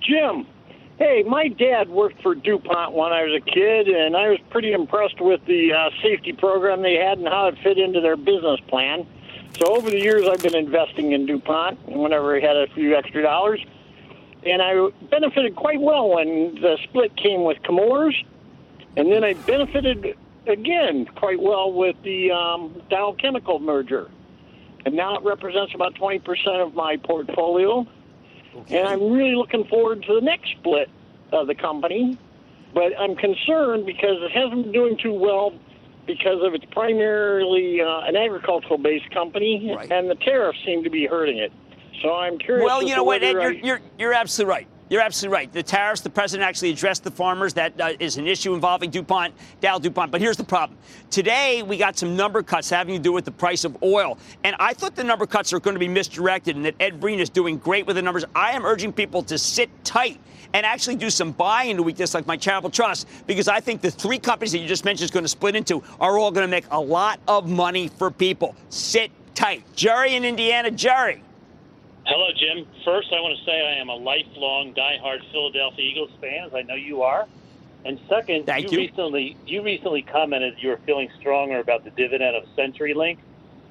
Jim, 0.03 0.45
hey, 0.97 1.23
my 1.23 1.47
dad 1.47 1.89
worked 1.89 2.21
for 2.21 2.35
DuPont 2.35 2.93
when 2.93 3.11
I 3.11 3.23
was 3.23 3.41
a 3.41 3.51
kid, 3.51 3.87
and 3.87 4.15
I 4.15 4.29
was 4.29 4.39
pretty 4.49 4.73
impressed 4.73 5.19
with 5.21 5.43
the 5.45 5.73
uh, 5.73 5.89
safety 6.01 6.33
program 6.33 6.81
they 6.81 6.95
had 6.95 7.17
and 7.17 7.27
how 7.27 7.47
it 7.47 7.57
fit 7.63 7.77
into 7.77 8.01
their 8.01 8.17
business 8.17 8.59
plan. 8.67 9.07
So 9.59 9.75
over 9.75 9.89
the 9.89 9.99
years, 9.99 10.27
I've 10.27 10.41
been 10.41 10.55
investing 10.55 11.11
in 11.11 11.25
DuPont 11.25 11.87
whenever 11.87 12.35
I 12.35 12.39
had 12.39 12.57
a 12.57 12.67
few 12.73 12.95
extra 12.95 13.21
dollars. 13.21 13.63
And 14.45 14.61
I 14.61 14.89
benefited 15.09 15.55
quite 15.55 15.79
well 15.79 16.09
when 16.15 16.55
the 16.55 16.77
split 16.83 17.15
came 17.15 17.43
with 17.43 17.61
Chemours. 17.63 18.15
And 18.97 19.11
then 19.11 19.23
I 19.23 19.33
benefited 19.33 20.17
again 20.47 21.05
quite 21.15 21.39
well 21.39 21.71
with 21.71 21.95
the 22.03 22.31
um, 22.31 22.81
Dow 22.89 23.15
Chemical 23.17 23.59
merger. 23.59 24.09
And 24.85 24.95
now 24.95 25.15
it 25.17 25.23
represents 25.23 25.73
about 25.73 25.95
20% 25.95 26.21
of 26.61 26.73
my 26.73 26.97
portfolio. 26.97 27.87
Okay. 28.55 28.79
And 28.79 28.87
I'm 28.87 29.11
really 29.11 29.35
looking 29.35 29.65
forward 29.65 30.03
to 30.03 30.15
the 30.15 30.21
next 30.21 30.51
split 30.59 30.89
of 31.31 31.47
the 31.47 31.55
company. 31.55 32.17
But 32.73 32.99
I'm 32.99 33.15
concerned 33.15 33.85
because 33.85 34.17
it 34.21 34.31
hasn't 34.31 34.63
been 34.63 34.71
doing 34.71 34.97
too 34.97 35.13
well 35.13 35.53
because 36.07 36.43
of 36.43 36.53
it's 36.53 36.65
primarily 36.71 37.81
uh, 37.81 38.01
an 38.01 38.15
agricultural-based 38.15 39.09
company, 39.11 39.73
Right. 39.75 39.91
and 39.91 40.09
the 40.09 40.15
tariffs 40.15 40.59
seem 40.65 40.83
to 40.83 40.89
be 40.89 41.05
hurting 41.05 41.37
it. 41.37 41.51
So 42.01 42.13
I'm 42.13 42.37
curious. 42.39 42.65
Well, 42.65 42.83
you 42.83 42.95
know 42.95 43.03
what, 43.03 43.23
Ed, 43.23 43.33
you're, 43.33 43.51
you're, 43.51 43.81
you're 43.97 44.13
absolutely 44.13 44.49
right. 44.49 44.67
You're 44.93 45.01
absolutely 45.01 45.33
right. 45.33 45.51
The 45.51 45.63
tariffs, 45.63 46.01
the 46.01 46.11
president 46.11 46.47
actually 46.47 46.69
addressed 46.69 47.03
the 47.03 47.09
farmers. 47.09 47.55
That 47.55 47.81
uh, 47.81 47.93
is 47.99 48.17
an 48.17 48.27
issue 48.27 48.53
involving 48.53 48.91
DuPont, 48.91 49.33
Dow 49.59 49.79
DuPont. 49.79 50.11
But 50.11 50.21
here's 50.21 50.37
the 50.37 50.43
problem. 50.43 50.77
Today, 51.09 51.63
we 51.63 51.77
got 51.77 51.97
some 51.97 52.15
number 52.15 52.43
cuts 52.43 52.69
having 52.69 52.95
to 52.95 53.01
do 53.01 53.11
with 53.11 53.25
the 53.25 53.31
price 53.31 53.63
of 53.63 53.75
oil. 53.81 54.19
And 54.43 54.55
I 54.59 54.75
thought 54.75 54.95
the 54.95 55.03
number 55.03 55.25
cuts 55.25 55.51
are 55.51 55.59
going 55.59 55.73
to 55.73 55.79
be 55.79 55.87
misdirected 55.87 56.55
and 56.55 56.63
that 56.65 56.75
Ed 56.79 56.99
Breen 56.99 57.19
is 57.19 57.31
doing 57.31 57.57
great 57.57 57.87
with 57.87 57.95
the 57.95 58.03
numbers. 58.03 58.23
I 58.35 58.51
am 58.51 58.67
urging 58.67 58.93
people 58.93 59.23
to 59.23 59.37
sit 59.39 59.71
tight 59.83 60.19
and 60.53 60.63
actually 60.63 60.97
do 60.97 61.09
some 61.09 61.31
buying 61.31 61.71
into 61.71 61.81
weakness 61.81 62.13
like 62.13 62.27
my 62.27 62.37
charitable 62.37 62.69
trust 62.69 63.07
because 63.25 63.47
I 63.47 63.61
think 63.61 63.81
the 63.81 63.89
three 63.89 64.19
companies 64.19 64.51
that 64.51 64.59
you 64.59 64.67
just 64.67 64.85
mentioned 64.85 65.05
is 65.05 65.11
going 65.11 65.25
to 65.25 65.27
split 65.27 65.55
into 65.55 65.81
are 65.99 66.19
all 66.19 66.29
going 66.29 66.45
to 66.45 66.51
make 66.51 66.65
a 66.69 66.79
lot 66.79 67.19
of 67.27 67.49
money 67.49 67.87
for 67.87 68.11
people. 68.11 68.55
Sit 68.69 69.09
tight. 69.33 69.63
Jerry 69.75 70.13
in 70.13 70.23
Indiana. 70.23 70.69
Jerry. 70.69 71.23
Hello, 72.05 72.27
Jim. 72.35 72.67
First, 72.83 73.07
I 73.15 73.21
want 73.21 73.37
to 73.37 73.45
say 73.45 73.63
I 73.63 73.79
am 73.79 73.87
a 73.87 73.95
lifelong 73.95 74.73
diehard 74.75 75.19
Philadelphia 75.31 75.85
Eagles 75.85 76.11
fan, 76.19 76.47
as 76.47 76.51
I 76.53 76.61
know 76.63 76.75
you 76.75 77.01
are. 77.01 77.25
And 77.85 77.97
second, 78.09 78.45
Thank 78.45 78.71
you. 78.71 78.77
recently 78.77 79.37
you 79.45 79.63
recently 79.63 80.03
commented 80.03 80.53
you 80.61 80.69
were 80.69 80.81
feeling 80.85 81.07
stronger 81.19 81.59
about 81.59 81.83
the 81.85 81.91
dividend 81.91 82.35
of 82.35 82.43
CenturyLink, 82.57 83.17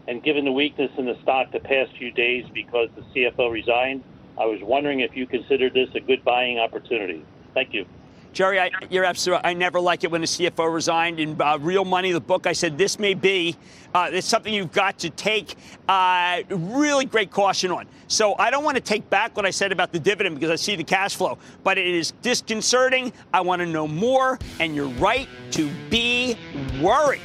and 0.09 0.23
given 0.23 0.47
the 0.47 0.53
weakness 0.53 0.91
in 0.97 1.05
the 1.05 1.17
stock 1.23 1.53
the 1.53 1.61
past 1.61 1.91
few 1.99 2.11
days 2.13 2.45
because 2.55 2.89
the 2.97 3.03
CFO 3.15 3.53
resigned, 3.53 4.03
I 4.39 4.47
was 4.47 4.61
wondering 4.63 5.01
if 5.01 5.15
you 5.15 5.27
considered 5.27 5.75
this 5.75 5.89
a 5.95 6.01
good 6.01 6.25
buying 6.25 6.59
opportunity. 6.59 7.23
Thank 7.55 7.75
you. 7.75 7.85
Jerry, 8.33 8.59
I, 8.59 8.71
you're 8.89 9.05
absolutely. 9.05 9.45
I 9.45 9.53
never 9.53 9.79
like 9.79 10.05
it 10.05 10.11
when 10.11 10.23
a 10.23 10.27
CFO 10.27 10.73
resigned. 10.73 11.21
In 11.21 11.41
uh, 11.41 11.59
Real 11.59 11.85
Money, 11.85 12.13
the 12.13 12.21
book, 12.21 12.47
I 12.47 12.53
said 12.53 12.79
this 12.79 12.99
may 12.99 13.13
be, 13.13 13.57
uh, 13.95 14.09
it's 14.11 14.27
something 14.27 14.53
you've 14.55 14.73
got 14.73 14.99
to 15.01 15.11
take 15.11 15.55
uh, 15.87 16.43
really 16.49 17.05
great 17.05 17.31
caution 17.31 17.71
on. 17.71 17.87
So 18.09 18.35
I 18.39 18.51
don't 18.51 18.65
want 18.65 18.77
to 18.77 18.83
take 18.83 19.09
back 19.11 19.37
what 19.37 19.45
I 19.45 19.51
said 19.51 19.71
about 19.71 19.93
the 19.93 19.99
dividend 19.99 20.37
because 20.37 20.51
I 20.51 20.57
see 20.57 20.77
the 20.77 20.85
cash 20.85 21.15
flow, 21.15 21.37
but 21.63 21.77
it 21.77 21.87
is 21.87 22.13
disconcerting. 22.23 23.13
I 23.35 23.43
want 23.43 23.61
to 23.61 23.67
know 23.67 23.87
more, 23.87 24.39
and 24.61 24.75
you're 24.75 24.89
right 24.89 25.29
to 25.53 25.71
be 25.91 26.37
worried. 26.81 27.21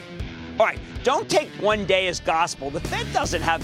All 0.59 0.65
right, 0.65 0.79
don't 1.03 1.29
take 1.29 1.47
one 1.61 1.85
day 1.85 2.07
as 2.07 2.19
gospel. 2.19 2.69
The 2.69 2.81
Fed 2.81 3.07
doesn't 3.13 3.41
have 3.41 3.61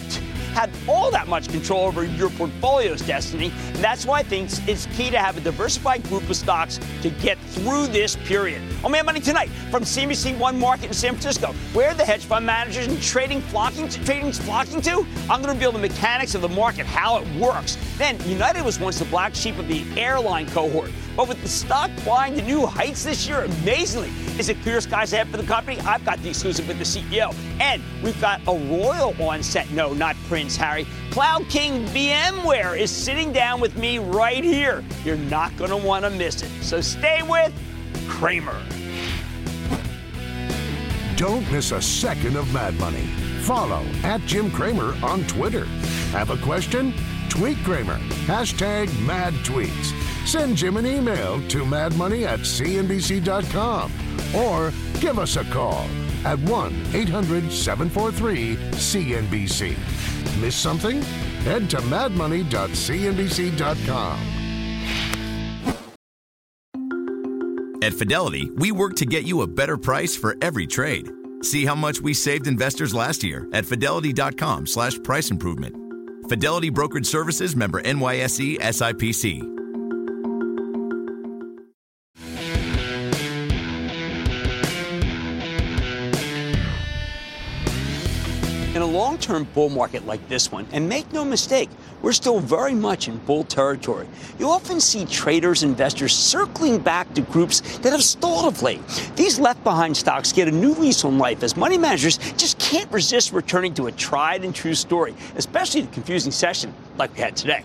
have 0.54 0.90
all 0.90 1.12
that 1.12 1.28
much 1.28 1.50
control 1.50 1.86
over 1.86 2.04
your 2.04 2.30
portfolio's 2.32 3.02
destiny. 3.02 3.52
And 3.68 3.78
that's 3.78 4.06
why 4.06 4.20
I 4.20 4.24
think 4.24 4.50
it's 4.68 4.86
key 4.98 5.10
to 5.10 5.18
have 5.18 5.38
a 5.38 5.42
diversified 5.42 6.04
group 6.04 6.30
of 6.30 6.36
stocks 6.36 6.80
to 7.02 7.10
get 7.10 7.38
through 7.40 7.88
this 7.88 8.16
period. 8.16 8.62
On 8.84 8.92
Mad 8.92 9.06
Money 9.06 9.20
tonight 9.20 9.50
from 9.72 9.84
CBC 9.84 10.38
One 10.38 10.60
Market 10.60 10.88
in 10.88 10.94
San 10.94 11.12
Francisco, 11.12 11.54
where 11.74 11.94
the 11.94 12.06
hedge 12.06 12.26
fund 12.26 12.46
managers 12.46 12.88
and 12.88 13.02
trading 13.02 13.42
flocking 13.42 13.90
to, 13.90 14.04
trading's 14.06 14.40
flocking 14.40 14.82
to. 14.82 15.06
I'm 15.30 15.42
going 15.42 15.44
to 15.44 15.54
reveal 15.54 15.72
the 15.72 15.80
mechanics 15.80 16.36
of 16.36 16.42
the 16.42 16.50
market, 16.50 16.86
how 16.86 17.20
it 17.20 17.36
works. 17.36 17.78
Then 17.98 18.20
United 18.28 18.64
was 18.64 18.80
once 18.80 19.00
the 19.00 19.06
black 19.06 19.36
sheep 19.36 19.58
of 19.58 19.68
the 19.68 19.86
airline 20.00 20.48
cohort. 20.48 20.92
But 21.16 21.28
with 21.28 21.42
the 21.42 21.48
stock 21.48 21.92
flying 22.00 22.36
to 22.36 22.42
new 22.42 22.66
heights 22.66 23.04
this 23.04 23.28
year, 23.28 23.44
amazingly, 23.44 24.10
is 24.40 24.50
it 24.50 24.60
clear 24.62 24.82
skies 24.82 25.14
ahead 25.14 25.28
for 25.30 25.38
the 25.38 25.44
company? 25.44 25.80
I've 25.82 26.04
got 26.04 26.22
the 26.24 26.30
exclusive 26.30 26.68
with 26.68 26.80
the 26.80 26.84
CEO. 26.84 27.36
And 27.60 27.84
we've 28.04 28.20
got 28.20 28.42
a 28.48 28.52
royal 28.52 29.16
on 29.22 29.44
set. 29.44 29.70
No, 29.72 29.94
not 29.94 30.16
Prince 30.28 30.56
Harry. 30.56 30.88
Cloud 31.12 31.48
King 31.50 31.86
VMware 31.88 32.78
is 32.78 32.90
sitting 32.90 33.32
down 33.32 33.62
with 33.62 33.78
me 33.78 34.00
right 34.00 34.44
here. 34.44 34.84
You're 35.06 35.18
not 35.18 35.56
going 35.58 35.70
to 35.70 35.78
want 35.78 36.04
to 36.06 36.10
miss 36.10 36.42
it. 36.42 36.50
So 36.62 36.82
stay 36.82 37.22
with 37.22 37.54
Cramer. 38.08 38.60
Don't 41.16 41.50
miss 41.52 41.72
a 41.72 41.82
second 41.82 42.36
of 42.36 42.52
Mad 42.52 42.74
Money. 42.80 43.06
Follow 43.44 43.86
at 44.04 44.22
Jim 44.22 44.50
Cramer 44.50 44.96
on 45.04 45.24
Twitter. 45.28 45.66
Have 46.12 46.32
a 46.32 46.38
question? 46.38 46.94
Tweet 47.30 47.58
Cramer. 47.58 47.98
Hashtag 48.26 48.88
mad 49.06 49.34
tweets. 49.46 49.92
Send 50.26 50.58
Jim 50.58 50.78
an 50.78 50.86
email 50.86 51.42
to 51.50 51.64
madmoney 51.64 52.26
at 52.26 52.40
cnbc.com 52.40 53.92
or 54.36 54.72
give 55.00 55.20
us 55.20 55.36
a 55.36 55.44
call 55.46 55.88
at 56.26 56.40
1 56.40 56.86
800 56.94 57.52
743 57.52 58.56
CNBC. 58.56 59.78
Miss 60.42 60.56
something? 60.56 61.02
Head 61.44 61.70
to 61.70 61.78
madmoney.cnbc.com. 61.78 64.20
At 67.84 67.94
Fidelity, 67.94 68.50
we 68.56 68.72
work 68.72 68.96
to 68.96 69.06
get 69.06 69.26
you 69.26 69.42
a 69.42 69.48
better 69.48 69.76
price 69.76 70.16
for 70.16 70.38
every 70.42 70.66
trade. 70.66 71.12
See 71.42 71.66
how 71.66 71.76
much 71.76 72.00
we 72.00 72.14
saved 72.14 72.48
investors 72.48 72.96
last 72.96 73.26
year 73.26 73.46
at 73.52 73.66
fidelity.com 73.66 74.68
slash 74.68 74.98
price 75.04 75.32
improvement. 75.32 75.76
Fidelity 76.30 76.70
Brokerage 76.70 77.08
Services 77.08 77.58
member 77.58 77.82
NYSE 77.82 78.58
SIPC. 78.60 79.53
Long 89.14 89.20
term 89.20 89.44
bull 89.54 89.70
market 89.70 90.08
like 90.08 90.28
this 90.28 90.52
one, 90.52 90.66
and 90.72 90.90
make 90.90 91.12
no 91.14 91.24
mistake, 91.24 91.70
we're 92.02 92.14
still 92.14 92.40
very 92.40 92.74
much 92.74 93.08
in 93.08 93.18
bull 93.18 93.44
territory. 93.44 94.08
You 94.40 94.50
often 94.50 94.80
see 94.80 95.06
traders, 95.06 95.62
investors 95.62 96.16
circling 96.16 96.80
back 96.80 97.14
to 97.14 97.22
groups 97.22 97.62
that 97.80 97.92
have 97.92 98.04
stalled 98.04 98.46
of 98.46 98.64
late. 98.64 98.82
These 99.16 99.40
left 99.40 99.64
behind 99.64 99.96
stocks 99.96 100.32
get 100.32 100.48
a 100.48 100.52
new 100.52 100.74
lease 100.74 101.06
on 101.06 101.20
life 101.20 101.44
as 101.44 101.56
money 101.56 101.78
managers 101.78 102.18
just 102.34 102.58
can't 102.58 102.92
resist 102.92 103.34
returning 103.34 103.76
to 103.76 103.86
a 103.86 103.92
tried 103.92 104.44
and 104.44 104.56
true 104.56 104.74
story, 104.74 105.14
especially 105.36 105.82
a 105.82 105.88
confusing 105.88 106.32
session 106.32 106.74
like 106.98 107.14
we 107.14 107.22
had 107.22 107.36
today. 107.36 107.64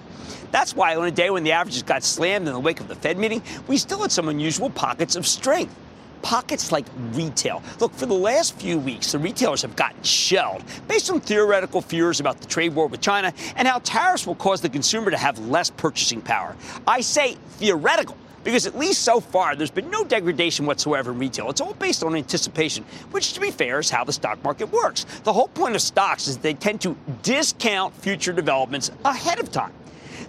That's 0.51 0.77
why 0.77 0.97
on 0.97 1.07
a 1.07 1.11
day 1.11 1.31
when 1.31 1.45
the 1.45 1.53
averages 1.53 1.83
got 1.83 2.03
slammed 2.03 2.47
in 2.47 2.53
the 2.53 2.61
wake 2.61 2.81
of 2.81 2.89
the 2.89 2.95
Fed 2.95 3.17
meeting, 3.17 3.43
we 3.69 3.79
still 3.79 4.03
had 4.03 4.13
some 4.13 4.29
unusual 4.29 4.69
pockets 4.69 5.17
of 5.17 5.27
strength 5.27 5.75
pockets 6.23 6.73
like 6.73 6.87
retail. 7.13 7.63
Look, 7.81 7.95
for 7.95 8.07
the 8.07 8.15
last 8.15 8.55
few 8.57 8.79
weeks, 8.79 9.13
the 9.13 9.19
retailers 9.19 9.63
have 9.63 9.77
gotten 9.77 10.03
shelled 10.03 10.63
based 10.87 11.11
on 11.11 11.21
theoretical 11.21 11.81
fears 11.81 12.21
about 12.21 12.41
the 12.41 12.47
trade 12.47 12.75
war 12.75 12.87
with 12.87 13.01
China 13.01 13.33
and 13.57 13.67
how 13.67 13.79
tariffs 13.81 14.27
will 14.27 14.35
cause 14.35 14.61
the 14.61 14.69
consumer 14.69 15.11
to 15.11 15.19
have 15.19 15.39
less 15.47 15.71
purchasing 15.71 16.21
power. 16.21 16.57
I 16.87 17.01
say 17.01 17.37
theoretical. 17.59 18.17
Because 18.45 18.67
at 18.67 18.79
least 18.79 19.03
so 19.03 19.21
far, 19.21 19.57
there's 19.57 19.71
been 19.71 19.91
no 19.91 20.05
degradation 20.05 20.65
whatsoever 20.65 21.11
in 21.11 21.19
retail. 21.19 21.51
It's 21.51 21.61
all 21.61 21.75
based 21.75 22.05
on 22.05 22.15
anticipation, 22.15 22.85
which, 23.11 23.33
to 23.35 23.41
be 23.41 23.51
fair, 23.51 23.81
is 23.81 23.91
how 23.91 24.05
the 24.05 24.13
stock 24.13 24.43
market 24.45 24.71
works. 24.73 25.05
The 25.25 25.33
whole 25.33 25.49
point 25.49 25.75
of 25.75 25.83
stocks 25.83 26.29
is 26.29 26.39
they 26.39 26.55
tend 26.55 26.81
to 26.83 26.97
discount 27.23 27.95
future 27.97 28.33
developments 28.33 28.91
ahead 29.05 29.41
of 29.41 29.51
time. 29.51 29.73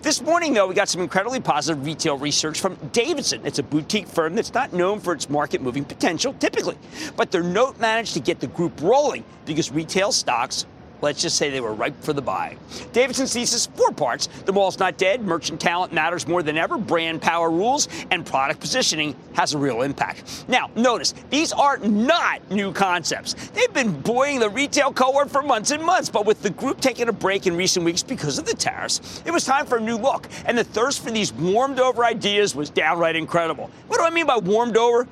This 0.01 0.21
morning, 0.21 0.53
though, 0.53 0.65
we 0.65 0.75
got 0.75 0.87
some 0.87 1.01
incredibly 1.01 1.41
positive 1.41 1.85
retail 1.85 2.17
research 2.17 2.61
from 2.61 2.75
Davidson. 2.93 3.45
It's 3.45 3.59
a 3.59 3.63
boutique 3.63 4.07
firm 4.07 4.33
that's 4.33 4.53
not 4.53 4.71
known 4.71 5.01
for 5.01 5.11
its 5.11 5.29
market 5.29 5.61
moving 5.61 5.83
potential, 5.83 6.33
typically. 6.39 6.77
But 7.17 7.31
their 7.31 7.43
note 7.43 7.77
managed 7.81 8.13
to 8.13 8.21
get 8.21 8.39
the 8.39 8.47
group 8.47 8.79
rolling 8.81 9.25
because 9.45 9.73
retail 9.73 10.13
stocks 10.13 10.65
Let's 11.01 11.21
just 11.21 11.37
say 11.37 11.49
they 11.49 11.61
were 11.61 11.73
ripe 11.73 12.01
for 12.01 12.13
the 12.13 12.21
buy. 12.21 12.57
Davidson's 12.91 13.33
thesis, 13.33 13.67
four 13.67 13.91
parts. 13.91 14.27
The 14.45 14.51
mall's 14.51 14.79
not 14.79 14.97
dead. 14.97 15.21
Merchant 15.21 15.61
talent 15.61 15.93
matters 15.93 16.27
more 16.27 16.43
than 16.43 16.57
ever. 16.57 16.77
Brand 16.77 17.21
power 17.21 17.49
rules. 17.49 17.87
And 18.11 18.25
product 18.25 18.59
positioning 18.59 19.15
has 19.33 19.53
a 19.53 19.57
real 19.57 19.81
impact. 19.81 20.45
Now, 20.47 20.69
notice, 20.75 21.13
these 21.29 21.53
are 21.53 21.77
not 21.77 22.49
new 22.51 22.73
concepts. 22.73 23.33
They've 23.49 23.73
been 23.73 23.99
buoying 24.01 24.39
the 24.39 24.49
retail 24.49 24.91
cohort 24.91 25.31
for 25.31 25.41
months 25.41 25.71
and 25.71 25.83
months. 25.83 26.09
But 26.09 26.25
with 26.25 26.41
the 26.41 26.49
group 26.49 26.81
taking 26.81 27.07
a 27.07 27.13
break 27.13 27.47
in 27.47 27.55
recent 27.55 27.85
weeks 27.85 28.03
because 28.03 28.37
of 28.37 28.45
the 28.45 28.55
tariffs, 28.55 29.23
it 29.25 29.31
was 29.31 29.45
time 29.45 29.65
for 29.65 29.77
a 29.77 29.81
new 29.81 29.97
look. 29.97 30.27
And 30.45 30.57
the 30.57 30.63
thirst 30.63 31.01
for 31.03 31.11
these 31.11 31.31
warmed 31.31 31.79
over 31.79 32.03
ideas 32.03 32.55
was 32.55 32.69
downright 32.69 33.15
incredible. 33.15 33.69
What 33.87 33.97
do 33.97 34.03
I 34.03 34.09
mean 34.09 34.25
by 34.25 34.37
warmed 34.37 34.75
over? 34.75 35.07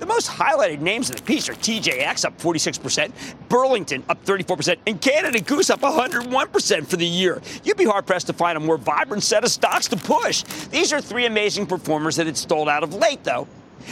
The 0.00 0.06
most 0.06 0.30
highlighted 0.30 0.80
names 0.80 1.10
in 1.10 1.16
the 1.16 1.22
piece 1.22 1.46
are 1.50 1.54
TJX 1.54 2.24
up 2.24 2.38
46%, 2.38 3.12
Burlington 3.50 4.02
up 4.08 4.24
34%, 4.24 4.78
and 4.86 4.98
Canada 4.98 5.40
Goose 5.40 5.68
up 5.68 5.82
101% 5.82 6.86
for 6.86 6.96
the 6.96 7.06
year. 7.06 7.42
You'd 7.64 7.76
be 7.76 7.84
hard 7.84 8.06
pressed 8.06 8.26
to 8.28 8.32
find 8.32 8.56
a 8.56 8.60
more 8.60 8.78
vibrant 8.78 9.22
set 9.22 9.44
of 9.44 9.50
stocks 9.50 9.88
to 9.88 9.98
push. 9.98 10.42
These 10.70 10.94
are 10.94 11.02
three 11.02 11.26
amazing 11.26 11.66
performers 11.66 12.16
that 12.16 12.24
had 12.24 12.38
stalled 12.38 12.70
out 12.70 12.82
of 12.82 12.94
late, 12.94 13.24
though. 13.24 13.46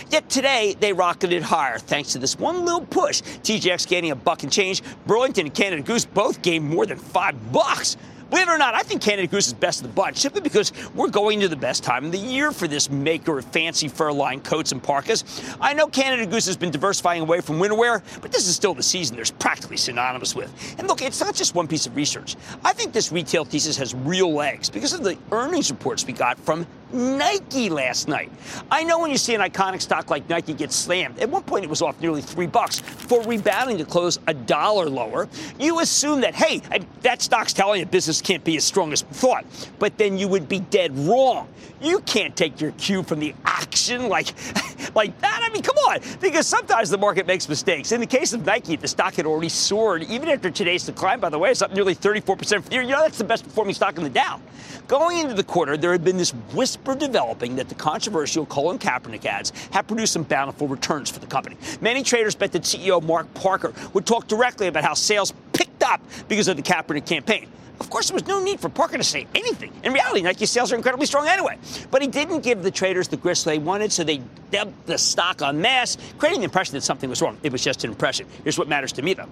Yet 0.08 0.30
today, 0.30 0.74
they 0.80 0.94
rocketed 0.94 1.42
higher 1.42 1.78
thanks 1.78 2.12
to 2.12 2.18
this 2.18 2.38
one 2.38 2.64
little 2.64 2.86
push. 2.86 3.20
TJX 3.20 3.86
gaining 3.86 4.10
a 4.10 4.16
buck 4.16 4.42
and 4.42 4.50
change. 4.50 4.82
Burlington 5.06 5.46
and 5.46 5.54
Canada 5.54 5.82
Goose 5.82 6.06
both 6.06 6.40
gained 6.40 6.66
more 6.66 6.86
than 6.86 6.96
five 6.96 7.52
bucks. 7.52 7.98
Believe 8.30 8.46
it 8.46 8.50
or 8.50 8.58
not, 8.58 8.74
I 8.74 8.82
think 8.82 9.00
Canada 9.00 9.26
Goose 9.26 9.46
is 9.46 9.54
best 9.54 9.80
of 9.80 9.86
the 9.86 9.92
bunch 9.94 10.18
simply 10.18 10.42
because 10.42 10.72
we're 10.94 11.08
going 11.08 11.40
to 11.40 11.48
the 11.48 11.56
best 11.56 11.82
time 11.82 12.04
of 12.04 12.12
the 12.12 12.18
year 12.18 12.52
for 12.52 12.68
this 12.68 12.90
maker 12.90 13.38
of 13.38 13.46
fancy 13.46 13.88
fur-lined 13.88 14.44
coats 14.44 14.70
and 14.72 14.82
parkas. 14.82 15.24
I 15.60 15.72
know 15.72 15.86
Canada 15.86 16.26
Goose 16.26 16.44
has 16.46 16.56
been 16.56 16.70
diversifying 16.70 17.22
away 17.22 17.40
from 17.40 17.58
winter 17.58 17.76
wear, 17.76 18.02
but 18.20 18.30
this 18.30 18.46
is 18.46 18.54
still 18.54 18.74
the 18.74 18.82
season 18.82 19.16
they're 19.16 19.24
practically 19.38 19.78
synonymous 19.78 20.34
with. 20.34 20.52
And 20.78 20.88
look, 20.88 21.00
it's 21.00 21.20
not 21.20 21.34
just 21.34 21.54
one 21.54 21.66
piece 21.66 21.86
of 21.86 21.96
research. 21.96 22.36
I 22.64 22.74
think 22.74 22.92
this 22.92 23.10
retail 23.10 23.46
thesis 23.46 23.78
has 23.78 23.94
real 23.94 24.32
legs 24.32 24.68
because 24.68 24.92
of 24.92 25.02
the 25.02 25.16
earnings 25.32 25.70
reports 25.70 26.04
we 26.04 26.12
got 26.12 26.38
from 26.38 26.66
Nike 26.92 27.68
last 27.68 28.08
night. 28.08 28.30
I 28.70 28.82
know 28.82 28.98
when 28.98 29.10
you 29.10 29.18
see 29.18 29.34
an 29.34 29.40
iconic 29.40 29.82
stock 29.82 30.10
like 30.10 30.28
Nike 30.28 30.54
get 30.54 30.72
slammed, 30.72 31.18
at 31.18 31.28
one 31.28 31.42
point 31.42 31.64
it 31.64 31.70
was 31.70 31.82
off 31.82 32.00
nearly 32.00 32.22
three 32.22 32.46
bucks 32.46 32.80
for 32.80 33.22
rebounding 33.24 33.76
to 33.78 33.84
close 33.84 34.18
a 34.26 34.34
dollar 34.34 34.88
lower. 34.88 35.28
You 35.58 35.80
assume 35.80 36.22
that, 36.22 36.34
hey, 36.34 36.62
that 37.02 37.20
stock's 37.20 37.52
telling 37.52 37.80
you 37.80 37.86
business 37.86 38.22
can't 38.22 38.42
be 38.42 38.56
as 38.56 38.64
strong 38.64 38.92
as 38.92 39.02
thought, 39.02 39.44
but 39.78 39.98
then 39.98 40.16
you 40.16 40.28
would 40.28 40.48
be 40.48 40.60
dead 40.60 40.96
wrong. 40.98 41.48
You 41.80 42.00
can't 42.00 42.34
take 42.34 42.60
your 42.60 42.72
cue 42.72 43.02
from 43.02 43.20
the 43.20 43.34
action 43.44 44.08
like, 44.08 44.28
like 44.94 45.18
that. 45.20 45.40
I 45.42 45.52
mean, 45.52 45.62
come 45.62 45.76
on, 45.76 46.00
because 46.20 46.46
sometimes 46.46 46.90
the 46.90 46.98
market 46.98 47.26
makes 47.26 47.48
mistakes. 47.48 47.92
In 47.92 48.00
the 48.00 48.06
case 48.06 48.32
of 48.32 48.44
Nike, 48.44 48.76
the 48.76 48.88
stock 48.88 49.14
had 49.14 49.26
already 49.26 49.48
soared, 49.48 50.02
even 50.04 50.28
after 50.28 50.50
today's 50.50 50.84
decline, 50.84 51.20
by 51.20 51.28
the 51.28 51.38
way, 51.38 51.50
it's 51.50 51.62
up 51.62 51.72
nearly 51.72 51.94
34% 51.94 52.24
for 52.24 52.68
the 52.68 52.74
year. 52.74 52.82
You 52.82 52.92
know, 52.92 53.02
that's 53.02 53.18
the 53.18 53.24
best 53.24 53.44
performing 53.44 53.74
stock 53.74 53.96
in 53.96 54.02
the 54.02 54.10
Dow. 54.10 54.40
Going 54.88 55.18
into 55.18 55.34
the 55.34 55.44
quarter, 55.44 55.76
there 55.76 55.92
had 55.92 56.02
been 56.02 56.16
this 56.16 56.30
whisper 56.54 56.77
developing 56.84 57.56
that 57.56 57.68
the 57.68 57.74
controversial 57.74 58.46
Colin 58.46 58.78
Kaepernick 58.78 59.24
ads 59.24 59.52
have 59.70 59.86
produced 59.86 60.12
some 60.12 60.22
bountiful 60.22 60.68
returns 60.68 61.10
for 61.10 61.18
the 61.20 61.26
company. 61.26 61.56
Many 61.80 62.02
traders 62.02 62.34
bet 62.34 62.52
that 62.52 62.62
CEO 62.62 63.02
Mark 63.02 63.32
Parker 63.34 63.72
would 63.92 64.06
talk 64.06 64.26
directly 64.26 64.66
about 64.66 64.84
how 64.84 64.94
sales 64.94 65.32
picked 65.52 65.82
up 65.82 66.00
because 66.28 66.48
of 66.48 66.56
the 66.56 66.62
Kaepernick 66.62 67.06
campaign. 67.06 67.48
Of 67.80 67.90
course, 67.90 68.08
there 68.08 68.14
was 68.14 68.26
no 68.26 68.42
need 68.42 68.58
for 68.58 68.68
Parker 68.68 68.98
to 68.98 69.04
say 69.04 69.26
anything. 69.34 69.72
In 69.84 69.92
reality, 69.92 70.20
Nike 70.20 70.46
sales 70.46 70.72
are 70.72 70.76
incredibly 70.76 71.06
strong 71.06 71.28
anyway. 71.28 71.58
But 71.90 72.02
he 72.02 72.08
didn't 72.08 72.40
give 72.40 72.62
the 72.62 72.70
traders 72.70 73.06
the 73.08 73.16
grist 73.16 73.44
they 73.44 73.58
wanted, 73.58 73.92
so 73.92 74.02
they 74.02 74.20
dumped 74.50 74.86
the 74.86 74.98
stock 74.98 75.42
en 75.42 75.60
masse, 75.60 75.96
creating 76.18 76.40
the 76.40 76.44
impression 76.44 76.74
that 76.74 76.82
something 76.82 77.08
was 77.08 77.22
wrong. 77.22 77.38
It 77.42 77.52
was 77.52 77.62
just 77.62 77.84
an 77.84 77.90
impression. 77.90 78.26
Here's 78.42 78.58
what 78.58 78.68
matters 78.68 78.92
to 78.92 79.02
me, 79.02 79.14
though. 79.14 79.28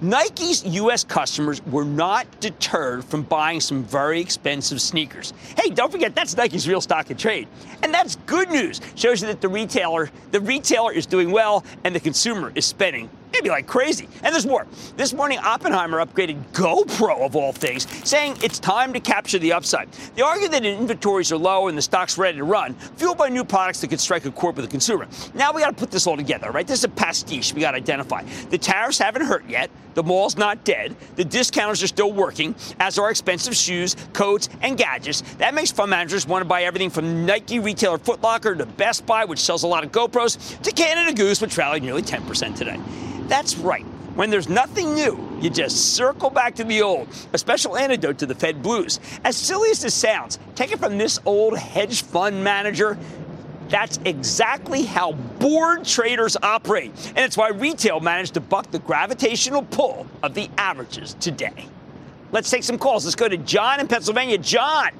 Nike's 0.00 0.64
U.S. 0.64 1.04
customers 1.04 1.64
were 1.66 1.84
not 1.84 2.26
deterred 2.40 3.04
from 3.04 3.22
buying 3.22 3.60
some 3.60 3.84
very 3.84 4.20
expensive 4.20 4.80
sneakers. 4.80 5.34
Hey, 5.56 5.70
don't 5.70 5.92
forget, 5.92 6.14
that's 6.14 6.36
Nike's 6.36 6.66
real 6.66 6.80
stock 6.80 7.10
in 7.10 7.18
trade. 7.18 7.48
And 7.82 7.92
that's 7.92 8.16
good 8.26 8.50
news. 8.50 8.80
Shows 8.94 9.20
you 9.20 9.28
that 9.28 9.40
the 9.40 9.48
retailer, 9.48 10.10
the 10.30 10.40
retailer 10.40 10.92
is 10.92 11.04
doing 11.04 11.30
well 11.30 11.64
and 11.84 11.94
the 11.94 12.00
consumer 12.00 12.50
is 12.54 12.64
spending 12.64 13.10
maybe 13.40 13.48
like 13.48 13.66
crazy. 13.66 14.06
And 14.22 14.34
there's 14.34 14.44
more. 14.44 14.66
This 14.98 15.14
morning, 15.14 15.38
Oppenheimer 15.38 16.04
upgraded 16.04 16.42
GoPro, 16.52 17.24
of 17.24 17.36
all 17.36 17.52
things, 17.52 17.86
saying 18.06 18.36
it's 18.42 18.58
time 18.58 18.92
to 18.92 19.00
capture 19.00 19.38
the 19.38 19.54
upside. 19.54 19.90
They 20.14 20.20
argue 20.20 20.48
that 20.48 20.62
inventories 20.62 21.32
are 21.32 21.38
low 21.38 21.68
and 21.68 21.78
the 21.78 21.82
stock's 21.82 22.18
ready 22.18 22.36
to 22.36 22.44
run, 22.44 22.74
fueled 22.74 23.16
by 23.16 23.30
new 23.30 23.44
products 23.44 23.80
that 23.80 23.88
could 23.88 24.00
strike 24.00 24.26
a 24.26 24.30
chord 24.30 24.56
with 24.56 24.66
the 24.66 24.70
consumer. 24.70 25.08
Now 25.32 25.54
we 25.54 25.62
got 25.62 25.70
to 25.70 25.76
put 25.76 25.90
this 25.90 26.06
all 26.06 26.18
together, 26.18 26.50
right? 26.50 26.66
This 26.66 26.80
is 26.80 26.84
a 26.84 26.90
pastiche 26.90 27.54
we 27.54 27.62
got 27.62 27.70
to 27.70 27.78
identify. 27.78 28.24
The 28.50 28.58
tariffs 28.58 28.98
haven't 28.98 29.22
hurt 29.22 29.48
yet. 29.48 29.70
The 29.94 30.02
mall's 30.02 30.36
not 30.36 30.62
dead. 30.64 30.94
The 31.16 31.24
discounters 31.24 31.82
are 31.82 31.86
still 31.86 32.12
working, 32.12 32.54
as 32.78 32.98
are 32.98 33.10
expensive 33.10 33.56
shoes, 33.56 33.96
coats, 34.12 34.50
and 34.60 34.76
gadgets. 34.76 35.22
That 35.38 35.54
makes 35.54 35.70
fund 35.72 35.90
managers 35.90 36.26
want 36.26 36.42
to 36.42 36.48
buy 36.48 36.64
everything 36.64 36.90
from 36.90 37.24
Nike 37.24 37.58
retailer 37.58 37.98
Foot 37.98 38.20
Locker 38.22 38.54
to 38.54 38.66
Best 38.66 39.06
Buy, 39.06 39.24
which 39.24 39.40
sells 39.40 39.62
a 39.62 39.66
lot 39.66 39.82
of 39.82 39.90
GoPros, 39.90 40.60
to 40.60 40.72
Canada 40.72 41.14
Goose, 41.14 41.40
which 41.40 41.56
rallied 41.56 41.82
nearly 41.82 42.02
10% 42.02 42.54
today. 42.54 42.78
That's 43.30 43.56
right. 43.56 43.86
When 44.16 44.28
there's 44.28 44.48
nothing 44.48 44.92
new, 44.92 45.38
you 45.40 45.50
just 45.50 45.94
circle 45.94 46.30
back 46.30 46.56
to 46.56 46.64
the 46.64 46.82
old. 46.82 47.08
A 47.32 47.38
special 47.38 47.76
antidote 47.76 48.18
to 48.18 48.26
the 48.26 48.34
Fed 48.34 48.60
blues. 48.60 48.98
As 49.24 49.36
silly 49.36 49.70
as 49.70 49.80
this 49.80 49.94
sounds, 49.94 50.40
take 50.56 50.72
it 50.72 50.80
from 50.80 50.98
this 50.98 51.20
old 51.24 51.56
hedge 51.56 52.02
fund 52.02 52.42
manager. 52.42 52.98
That's 53.68 54.00
exactly 54.04 54.82
how 54.82 55.12
bored 55.12 55.84
traders 55.84 56.36
operate. 56.42 56.90
And 57.10 57.18
it's 57.18 57.36
why 57.36 57.50
retail 57.50 58.00
managed 58.00 58.34
to 58.34 58.40
buck 58.40 58.68
the 58.72 58.80
gravitational 58.80 59.62
pull 59.62 60.08
of 60.24 60.34
the 60.34 60.50
averages 60.58 61.14
today. 61.20 61.66
Let's 62.32 62.50
take 62.50 62.64
some 62.64 62.78
calls. 62.78 63.04
Let's 63.04 63.14
go 63.14 63.28
to 63.28 63.36
John 63.36 63.78
in 63.78 63.86
Pennsylvania. 63.86 64.38
John. 64.38 64.90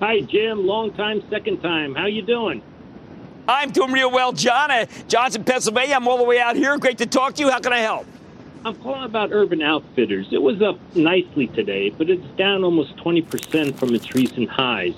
Hi, 0.00 0.22
Jim. 0.22 0.66
Long 0.66 0.94
time, 0.94 1.22
second 1.28 1.60
time. 1.60 1.94
How 1.94 2.06
you 2.06 2.22
doing? 2.22 2.62
I'm 3.48 3.70
doing 3.70 3.92
real 3.92 4.10
well, 4.10 4.32
John. 4.32 4.70
Uh, 4.70 4.86
Johnson, 5.08 5.44
Pennsylvania. 5.44 5.96
I'm 5.96 6.06
all 6.06 6.18
the 6.18 6.24
way 6.24 6.38
out 6.38 6.56
here. 6.56 6.76
Great 6.78 6.98
to 6.98 7.06
talk 7.06 7.34
to 7.34 7.42
you. 7.42 7.50
How 7.50 7.60
can 7.60 7.72
I 7.72 7.78
help? 7.78 8.06
I'm 8.64 8.76
calling 8.76 9.04
about 9.04 9.32
Urban 9.32 9.62
Outfitters. 9.62 10.28
It 10.32 10.42
was 10.42 10.60
up 10.60 10.78
nicely 10.94 11.46
today, 11.48 11.88
but 11.90 12.10
it's 12.10 12.26
down 12.36 12.62
almost 12.62 12.94
20% 12.96 13.74
from 13.76 13.94
its 13.94 14.14
recent 14.14 14.50
highs. 14.50 14.94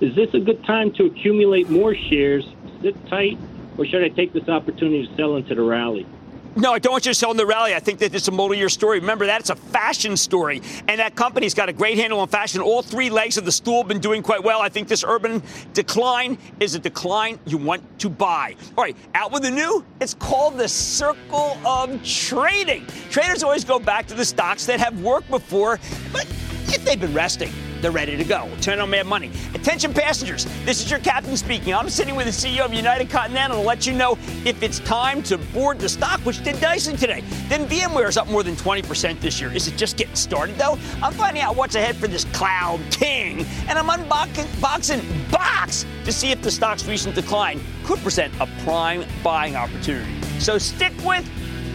Is 0.00 0.16
this 0.16 0.32
a 0.34 0.40
good 0.40 0.64
time 0.64 0.92
to 0.92 1.04
accumulate 1.04 1.68
more 1.68 1.94
shares, 1.94 2.48
sit 2.80 2.96
tight, 3.08 3.38
or 3.76 3.84
should 3.84 4.02
I 4.02 4.08
take 4.08 4.32
this 4.32 4.48
opportunity 4.48 5.06
to 5.06 5.14
sell 5.14 5.36
into 5.36 5.54
the 5.54 5.62
rally? 5.62 6.06
No, 6.54 6.72
I 6.72 6.78
don't 6.78 6.92
want 6.92 7.06
you 7.06 7.12
to 7.12 7.18
sell 7.18 7.30
in 7.30 7.38
the 7.38 7.46
rally. 7.46 7.74
I 7.74 7.80
think 7.80 7.98
that 8.00 8.14
it's 8.14 8.28
a 8.28 8.30
multi-year 8.30 8.68
story. 8.68 9.00
Remember 9.00 9.24
that 9.24 9.40
it's 9.40 9.48
a 9.48 9.56
fashion 9.56 10.18
story, 10.18 10.60
and 10.86 11.00
that 11.00 11.14
company's 11.14 11.54
got 11.54 11.70
a 11.70 11.72
great 11.72 11.96
handle 11.96 12.20
on 12.20 12.28
fashion. 12.28 12.60
All 12.60 12.82
three 12.82 13.08
legs 13.08 13.38
of 13.38 13.46
the 13.46 13.52
stool 13.52 13.78
have 13.78 13.88
been 13.88 14.00
doing 14.00 14.22
quite 14.22 14.42
well. 14.42 14.60
I 14.60 14.68
think 14.68 14.86
this 14.86 15.02
urban 15.02 15.42
decline 15.72 16.36
is 16.60 16.74
a 16.74 16.78
decline 16.78 17.38
you 17.46 17.56
want 17.56 17.82
to 18.00 18.10
buy. 18.10 18.54
All 18.76 18.84
right, 18.84 18.96
out 19.14 19.32
with 19.32 19.44
the 19.44 19.50
new. 19.50 19.82
It's 20.00 20.14
called 20.14 20.58
the 20.58 20.68
circle 20.68 21.56
of 21.64 22.04
trading. 22.04 22.86
Traders 23.08 23.42
always 23.42 23.64
go 23.64 23.78
back 23.78 24.06
to 24.08 24.14
the 24.14 24.24
stocks 24.24 24.66
that 24.66 24.78
have 24.78 25.00
worked 25.00 25.30
before, 25.30 25.80
but 26.12 26.26
if 26.68 26.84
they've 26.84 27.00
been 27.00 27.14
resting 27.14 27.50
they're 27.82 27.90
ready 27.90 28.16
to 28.16 28.24
go. 28.24 28.48
Turn 28.60 28.78
on 28.78 28.90
Mad 28.90 29.06
Money. 29.06 29.30
Attention 29.54 29.92
passengers, 29.92 30.46
this 30.64 30.82
is 30.82 30.90
your 30.90 31.00
captain 31.00 31.36
speaking. 31.36 31.74
I'm 31.74 31.90
sitting 31.90 32.14
with 32.14 32.26
the 32.26 32.32
CEO 32.32 32.64
of 32.64 32.72
United 32.72 33.10
Continental 33.10 33.60
to 33.60 33.66
let 33.66 33.86
you 33.86 33.92
know 33.92 34.16
if 34.44 34.62
it's 34.62 34.78
time 34.80 35.22
to 35.24 35.36
board 35.36 35.80
the 35.80 35.88
stock, 35.88 36.20
which 36.20 36.42
did 36.44 36.60
nicely 36.62 36.96
today. 36.96 37.22
Then 37.48 37.68
VMware 37.68 38.08
is 38.08 38.16
up 38.16 38.28
more 38.28 38.42
than 38.42 38.54
20% 38.54 39.20
this 39.20 39.40
year. 39.40 39.52
Is 39.52 39.66
it 39.66 39.76
just 39.76 39.96
getting 39.96 40.14
started 40.14 40.56
though? 40.56 40.78
I'm 41.02 41.12
finding 41.12 41.42
out 41.42 41.56
what's 41.56 41.74
ahead 41.74 41.96
for 41.96 42.06
this 42.06 42.24
cloud 42.26 42.80
king, 42.90 43.44
and 43.68 43.78
I'm 43.78 43.88
unboxing 43.88 45.30
box 45.30 45.84
to 46.04 46.12
see 46.12 46.30
if 46.30 46.40
the 46.40 46.50
stock's 46.50 46.86
recent 46.86 47.16
decline 47.16 47.60
could 47.84 47.98
present 47.98 48.32
a 48.40 48.46
prime 48.64 49.04
buying 49.24 49.56
opportunity. 49.56 50.12
So 50.38 50.56
stick 50.58 50.92
with 51.04 51.28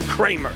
Cramer. 0.08 0.54